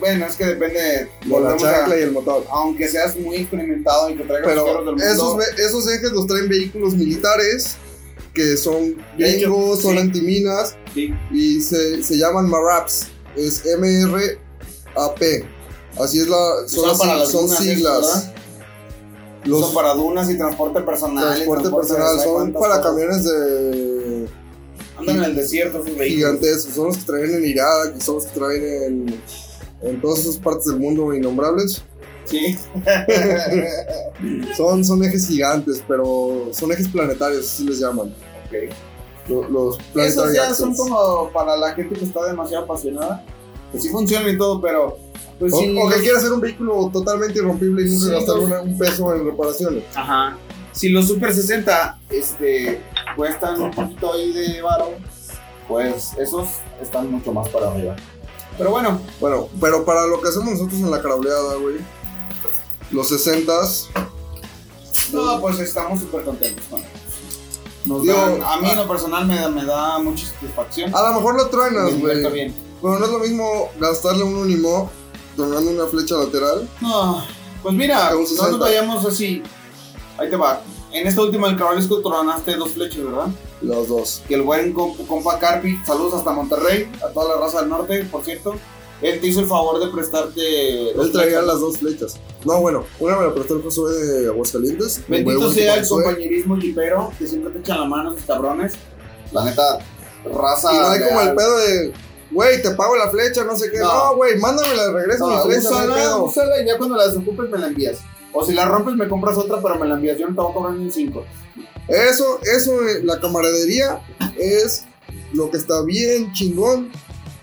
bueno, 0.00 0.24
es 0.26 0.34
que 0.36 0.46
depende. 0.46 1.08
De 1.24 1.40
la 1.40 1.50
a- 1.52 1.56
chancla 1.58 1.98
y 1.98 2.02
el 2.02 2.12
motor. 2.12 2.46
aunque 2.50 2.88
seas 2.88 3.14
muy 3.16 3.36
experimentado 3.36 4.08
y 4.08 4.16
que 4.16 4.24
traigas 4.24 4.54
los 4.56 4.64
carros 4.64 4.82
Pero 4.84 4.96
del 4.96 5.16
mundo. 5.16 5.62
esos, 5.62 5.88
ejes 5.92 6.12
los 6.12 6.26
traen 6.26 6.48
vehículos 6.48 6.94
militares 6.94 7.76
que 8.32 8.56
son 8.56 8.96
gringos, 9.18 9.80
son 9.82 9.92
sí. 9.92 9.98
antiminas 9.98 10.76
Sí, 10.94 11.14
y 11.32 11.60
se, 11.60 12.02
se 12.02 12.16
llaman 12.16 12.48
MARAPs. 12.48 13.08
Es 13.36 13.62
M-R-A-P. 14.96 15.44
Así 16.00 16.20
es 16.20 16.28
la. 16.28 16.38
Son, 16.66 16.98
para 16.98 17.24
dunas, 17.24 17.58
siglas. 17.58 18.30
Los 19.44 19.60
son 19.60 19.74
para 19.74 19.94
dunas 19.94 20.28
y 20.30 20.36
transporte 20.36 20.80
personal. 20.80 21.24
y 21.24 21.44
transporte 21.44 21.70
personal 21.70 22.20
son 22.20 22.52
para 22.52 22.80
cosas. 22.80 22.84
camiones 22.84 23.24
de 23.24 24.28
Andan 24.98 25.16
en 25.18 25.24
el 25.24 25.36
desierto 25.36 25.78
esos 25.82 25.96
vehículos. 25.96 26.08
gigantescos. 26.40 26.74
Son 26.74 26.86
los 26.88 26.96
que 26.98 27.04
traen 27.04 27.34
en 27.34 27.44
Irak 27.46 27.94
y 27.96 28.00
son 28.00 28.14
los 28.16 28.26
que 28.26 28.38
traen 28.38 28.64
en, 28.82 29.22
en 29.82 30.00
todas 30.00 30.18
esas 30.20 30.36
partes 30.38 30.66
del 30.66 30.78
mundo 30.80 31.14
innombrables. 31.14 31.82
Sí. 32.24 32.58
Son, 34.56 34.84
son 34.84 35.04
ejes 35.04 35.28
gigantes, 35.28 35.82
pero 35.86 36.48
son 36.52 36.72
ejes 36.72 36.88
planetarios, 36.88 37.44
así 37.46 37.64
les 37.64 37.78
llaman. 37.78 38.08
Ok. 38.46 38.74
Lo- 39.28 39.48
Los, 39.48 39.76
Esos 39.78 39.92
planetary 39.92 40.34
ya 40.34 40.54
son 40.54 40.74
como 40.74 41.30
para 41.32 41.56
la 41.56 41.72
gente 41.74 41.94
que 41.96 42.04
está 42.04 42.24
demasiado 42.26 42.64
apasionada. 42.64 43.24
Que 43.72 43.80
sí 43.80 43.88
funcionan 43.90 44.34
y 44.34 44.38
todo, 44.38 44.60
pero. 44.60 44.98
Pues 45.38 45.52
O, 45.52 45.58
sí, 45.58 45.76
o 45.78 45.88
que 45.90 46.00
quiera 46.00 46.16
hacer 46.18 46.32
un 46.32 46.40
vehículo 46.40 46.88
totalmente 46.90 47.38
irrompible 47.38 47.82
y 47.82 47.90
nunca 47.90 48.06
Sí, 48.06 48.10
gastar 48.10 48.38
una- 48.38 48.60
un 48.62 48.78
peso 48.78 49.14
en 49.14 49.26
reparaciones. 49.26 49.84
Ajá. 49.94 50.36
Si 50.72 50.88
los 50.88 51.06
Super 51.08 51.34
60 51.34 51.98
este, 52.08 52.80
cuestan 53.16 53.60
un 53.60 53.70
poquito 53.70 54.14
ahí 54.14 54.32
de 54.32 54.62
varo, 54.62 54.92
pues 55.68 56.12
esos 56.18 56.48
están 56.80 57.10
mucho 57.10 57.32
más 57.32 57.48
para 57.50 57.70
arriba. 57.70 57.96
Pero 58.56 58.70
bueno, 58.70 58.98
Bueno, 59.20 59.48
pero 59.60 59.84
para 59.84 60.06
lo 60.06 60.20
que 60.22 60.28
hacemos 60.30 60.52
nosotros 60.52 60.80
en 60.80 60.90
la 60.90 61.02
carableada, 61.02 61.56
güey, 61.56 61.76
los 62.90 63.10
60s, 63.10 63.88
no, 65.12 65.40
pues 65.40 65.58
estamos 65.60 66.00
súper 66.00 66.24
contentos 66.24 66.64
con 66.70 66.78
ellos. 66.80 66.90
Nos 67.84 68.02
Digo, 68.02 68.14
dan- 68.16 68.42
a 68.42 68.56
mí 68.56 68.68
ah- 68.68 68.72
en 68.72 68.76
lo 68.78 68.88
personal 68.88 69.26
me 69.26 69.36
da, 69.36 69.48
me 69.50 69.64
da 69.64 69.98
mucha 69.98 70.26
satisfacción. 70.26 70.94
a 70.94 71.08
lo 71.10 71.14
mejor 71.16 71.36
lo 71.36 71.44
Me 71.44 71.50
truenas, 71.50 72.00
güey. 72.00 72.32
bien. 72.32 72.54
Pero 72.86 72.98
no 73.00 73.04
es 73.06 73.10
lo 73.12 73.18
mismo 73.18 73.68
gastarle 73.80 74.22
un 74.22 74.36
Unimog 74.36 74.88
donando 75.36 75.70
una 75.72 75.86
flecha 75.86 76.16
lateral. 76.16 76.68
No, 76.80 77.22
pues 77.62 77.74
mira, 77.74 78.10
no 78.12 78.24
60. 78.24 78.50
nos 78.50 78.60
vayamos 78.60 79.04
así. 79.04 79.42
Ahí 80.18 80.30
te 80.30 80.36
va. 80.36 80.60
En 80.92 81.06
esta 81.06 81.20
última 81.22 81.48
del 81.48 81.56
Cabalesco 81.58 82.00
tronaste 82.00 82.54
dos 82.56 82.70
flechas, 82.70 83.04
¿verdad? 83.04 83.26
Los 83.60 83.88
dos. 83.88 84.22
que 84.28 84.34
el 84.34 84.42
buen 84.42 84.72
comp- 84.74 85.04
compa 85.06 85.38
Carpi, 85.38 85.78
saludos 85.84 86.14
hasta 86.14 86.30
Monterrey, 86.32 86.88
a 87.04 87.08
toda 87.08 87.34
la 87.34 87.40
raza 87.40 87.60
del 87.60 87.70
norte, 87.70 88.04
por 88.04 88.24
cierto. 88.24 88.54
Él 89.02 89.20
te 89.20 89.26
hizo 89.26 89.40
el 89.40 89.46
favor 89.46 89.78
de 89.78 89.88
prestarte. 89.92 90.90
Él 90.92 91.12
traía 91.12 91.42
las 91.42 91.60
dos 91.60 91.78
flechas. 91.78 92.16
No, 92.46 92.60
bueno, 92.60 92.84
una 93.00 93.16
me 93.16 93.24
la 93.26 93.34
prestó 93.34 93.56
el 93.56 93.62
Josué 93.62 93.92
de 93.92 94.28
Aguascalientes. 94.28 95.02
Bendito 95.08 95.50
sea 95.52 95.74
el 95.74 95.80
Josué. 95.80 96.04
compañerismo 96.04 96.56
jipero, 96.56 97.12
que 97.18 97.26
siempre 97.26 97.50
te 97.52 97.58
echan 97.58 97.80
la 97.80 97.86
mano 97.86 98.12
esos 98.12 98.24
cabrones. 98.24 98.74
La 99.32 99.44
neta, 99.44 99.78
raza. 100.32 100.72
Y 100.72 100.78
no 100.78 100.86
hay 100.88 101.00
como 101.02 101.20
el 101.20 101.34
pedo 101.34 101.56
de. 101.58 101.92
Güey, 102.30 102.62
te 102.62 102.70
pago 102.72 102.96
la 102.96 103.10
flecha, 103.10 103.44
no 103.44 103.56
sé 103.56 103.70
qué. 103.70 103.78
No, 103.78 104.16
güey, 104.16 104.38
mándame 104.38 104.74
la 104.74 104.92
regreso 104.92 105.28
no, 105.28 105.36
mi 105.36 105.52
flecha. 105.52 105.68
Úsala, 105.68 106.16
úsala 106.18 106.62
y 106.62 106.66
ya 106.66 106.78
cuando 106.78 106.96
la 106.96 107.08
desocupes 107.08 107.50
me 107.50 107.58
la 107.58 107.68
envías. 107.68 107.98
O 108.32 108.44
si 108.44 108.52
la 108.52 108.66
rompes 108.66 108.94
me 108.94 109.08
compras 109.08 109.36
otra, 109.38 109.62
pero 109.62 109.78
me 109.78 109.86
la 109.86 109.94
envías. 109.94 110.18
Yo 110.18 110.28
no 110.28 110.34
te 110.34 110.40
voy 110.40 110.50
a 110.50 110.54
cobrar 110.54 110.74
ni 110.74 110.84
un 110.84 110.92
5. 110.92 111.24
Eso, 111.88 112.40
eso, 112.42 112.86
eh, 112.86 113.02
la 113.02 113.20
camaradería 113.20 114.00
es 114.38 114.84
lo 115.32 115.50
que 115.50 115.56
está 115.56 115.82
bien 115.82 116.32
chingón 116.32 116.90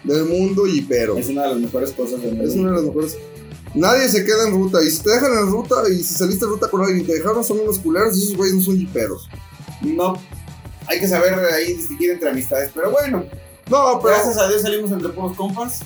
del 0.04 0.26
mundo 0.26 0.68
y 0.68 0.82
pero. 0.82 1.18
Es 1.18 1.30
una 1.30 1.44
de 1.44 1.50
las 1.50 1.58
mejores 1.58 1.92
cosas 1.92 2.22
del 2.22 2.32
mundo. 2.34 2.48
Es 2.48 2.56
una 2.56 2.70
de 2.72 2.76
las 2.76 2.86
mejores. 2.86 3.18
Nadie 3.74 4.08
se 4.10 4.24
queda 4.24 4.48
en 4.48 4.54
ruta. 4.54 4.84
Y 4.84 4.90
si 4.92 5.02
te 5.02 5.12
dejan 5.12 5.32
en 5.34 5.48
ruta 5.48 5.76
y 5.90 5.98
si 5.98 6.14
saliste 6.14 6.46
en 6.46 6.52
ruta 6.52 6.70
con 6.70 6.82
alguien 6.82 7.02
y 7.02 7.04
te 7.06 7.14
dejaron, 7.14 7.44
son 7.44 7.60
unos 7.62 7.80
culeros 7.80 8.18
y 8.18 8.24
esos 8.24 8.38
güeyes 8.38 8.56
no 8.56 8.62
son 8.62 8.78
jiperos. 8.78 9.30
No. 9.82 10.22
Hay 10.86 11.00
que 11.00 11.08
saber 11.08 11.34
ahí 11.54 11.74
distinguir 11.74 12.12
entre 12.12 12.30
amistades. 12.30 12.72
Pero 12.74 12.92
bueno. 12.92 13.26
No, 13.74 14.00
pero. 14.00 14.14
Gracias 14.14 14.38
a 14.38 14.48
Dios 14.48 14.62
salimos 14.62 14.92
entre 14.92 15.10
puros 15.10 15.36
compas. 15.36 15.80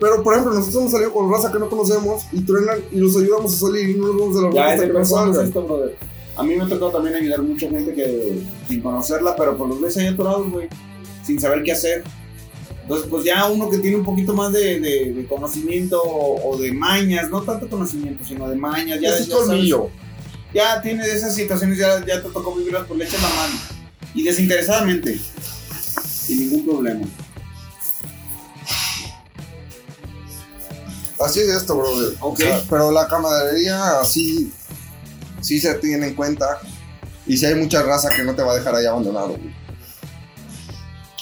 Pero, 0.00 0.22
por 0.22 0.32
ejemplo, 0.32 0.54
nosotros 0.54 0.80
hemos 0.80 0.92
salido 0.92 1.12
con 1.12 1.30
raza 1.30 1.52
que 1.52 1.58
no 1.58 1.68
conocemos 1.68 2.24
y 2.32 2.40
truenan 2.40 2.80
y 2.90 2.98
los 2.98 3.16
ayudamos 3.16 3.54
a 3.54 3.56
salir 3.58 3.90
y 3.90 3.94
no 3.94 4.08
nos 4.08 4.18
vamos 4.18 4.34
de 4.34 4.42
la 4.42 4.48
ruta 4.48 4.72
hasta 4.72 4.92
que 4.92 5.04
salgan. 5.04 5.46
Esto. 5.46 5.90
A 6.36 6.42
mí 6.42 6.56
me 6.56 6.64
ha 6.64 6.68
tocado 6.68 6.90
también 6.90 7.14
ayudar 7.14 7.40
a 7.40 7.42
mucha 7.42 7.68
gente 7.68 7.94
que 7.94 8.40
sin 8.66 8.80
conocerla, 8.80 9.36
pero 9.36 9.56
por 9.56 9.68
los 9.68 9.80
ves 9.80 9.96
ahí 9.98 10.06
atorados, 10.06 10.50
güey, 10.50 10.68
sin 11.22 11.38
saber 11.38 11.62
qué 11.62 11.72
hacer. 11.72 12.02
Entonces, 12.82 13.06
pues 13.08 13.24
ya 13.24 13.46
uno 13.46 13.70
que 13.70 13.78
tiene 13.78 13.98
un 13.98 14.04
poquito 14.04 14.34
más 14.34 14.52
de, 14.52 14.80
de, 14.80 15.12
de 15.12 15.26
conocimiento 15.26 16.02
o, 16.02 16.50
o, 16.50 16.56
de 16.58 16.72
mañas, 16.72 17.30
no 17.30 17.42
tanto 17.42 17.68
conocimiento, 17.68 18.24
sino 18.24 18.48
de 18.48 18.56
mañas, 18.56 19.00
ya, 19.00 19.10
ya, 19.10 19.24
sabes, 19.24 19.70
ya 20.52 20.82
tiene 20.82 21.06
esas 21.06 21.34
situaciones, 21.34 21.78
ya, 21.78 22.04
ya 22.04 22.20
te 22.20 22.28
tocó 22.30 22.54
vivirlas, 22.54 22.84
pues 22.88 22.98
le 22.98 23.04
echas 23.04 23.22
la 23.22 23.28
mano. 23.28 23.54
Y 24.14 24.24
desinteresadamente, 24.24 25.18
sin 26.04 26.40
ningún 26.40 26.64
problema. 26.64 27.06
Así 31.24 31.40
es 31.40 31.48
esto, 31.48 31.76
brother. 31.76 32.14
Ok. 32.20 32.34
O 32.34 32.36
sea, 32.36 32.62
pero 32.68 32.90
la 32.90 33.06
camaradería 33.06 34.00
así 34.00 34.52
sí 35.40 35.60
se 35.60 35.74
tiene 35.74 36.08
en 36.08 36.14
cuenta. 36.14 36.60
Y 37.26 37.36
si 37.36 37.46
hay 37.46 37.54
mucha 37.54 37.82
raza 37.82 38.10
que 38.10 38.22
no 38.22 38.34
te 38.34 38.42
va 38.42 38.52
a 38.52 38.56
dejar 38.56 38.74
ahí 38.74 38.86
abandonado, 38.86 39.28
güey. 39.28 39.54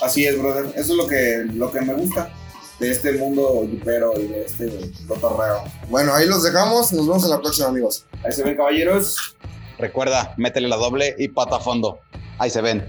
Así 0.02 0.26
es, 0.26 0.38
brother. 0.38 0.66
Eso 0.76 0.92
es 0.92 0.98
lo 0.98 1.06
que, 1.06 1.44
lo 1.54 1.70
que 1.70 1.80
me 1.80 1.94
gusta 1.94 2.32
de 2.80 2.90
este 2.90 3.12
mundo 3.12 3.64
yupero 3.64 4.18
y 4.18 4.26
de 4.26 4.44
este 4.44 4.90
cotorreo. 5.06 5.62
Bueno, 5.88 6.12
ahí 6.12 6.26
los 6.26 6.42
dejamos. 6.42 6.92
Nos 6.92 7.06
vemos 7.06 7.24
en 7.24 7.30
la 7.30 7.40
próxima, 7.40 7.68
amigos. 7.68 8.04
Ahí 8.24 8.32
se 8.32 8.42
ven, 8.42 8.56
caballeros. 8.56 9.36
Recuerda, 9.78 10.34
métele 10.36 10.68
la 10.68 10.76
doble 10.76 11.14
y 11.18 11.28
pata 11.28 11.56
a 11.56 11.60
fondo. 11.60 12.00
Ahí 12.38 12.50
se 12.50 12.60
ven. 12.60 12.84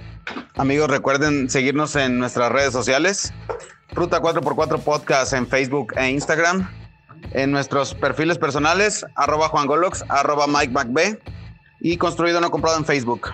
Amigos, 0.56 0.90
recuerden 0.90 1.50
seguirnos 1.50 1.96
en 1.96 2.18
nuestras 2.18 2.52
redes 2.52 2.74
sociales. 2.74 3.32
Ruta 3.92 4.20
4x4 4.20 4.80
Podcast 4.82 5.34
en 5.34 5.48
Facebook 5.48 5.94
e 5.96 6.10
Instagram. 6.10 6.83
En 7.32 7.52
nuestros 7.52 7.96
perfiles 7.96 8.38
personales, 8.38 9.06
arroba 9.16 9.50
Juan 9.50 9.68
Golox, 9.68 10.04
arroba 10.10 10.46
Mike 10.48 10.72
McB 10.72 11.20
y 11.82 11.98
construido 11.98 12.40
no 12.42 12.52
comprado 12.52 12.78
en 12.78 12.86
Facebook. 12.86 13.30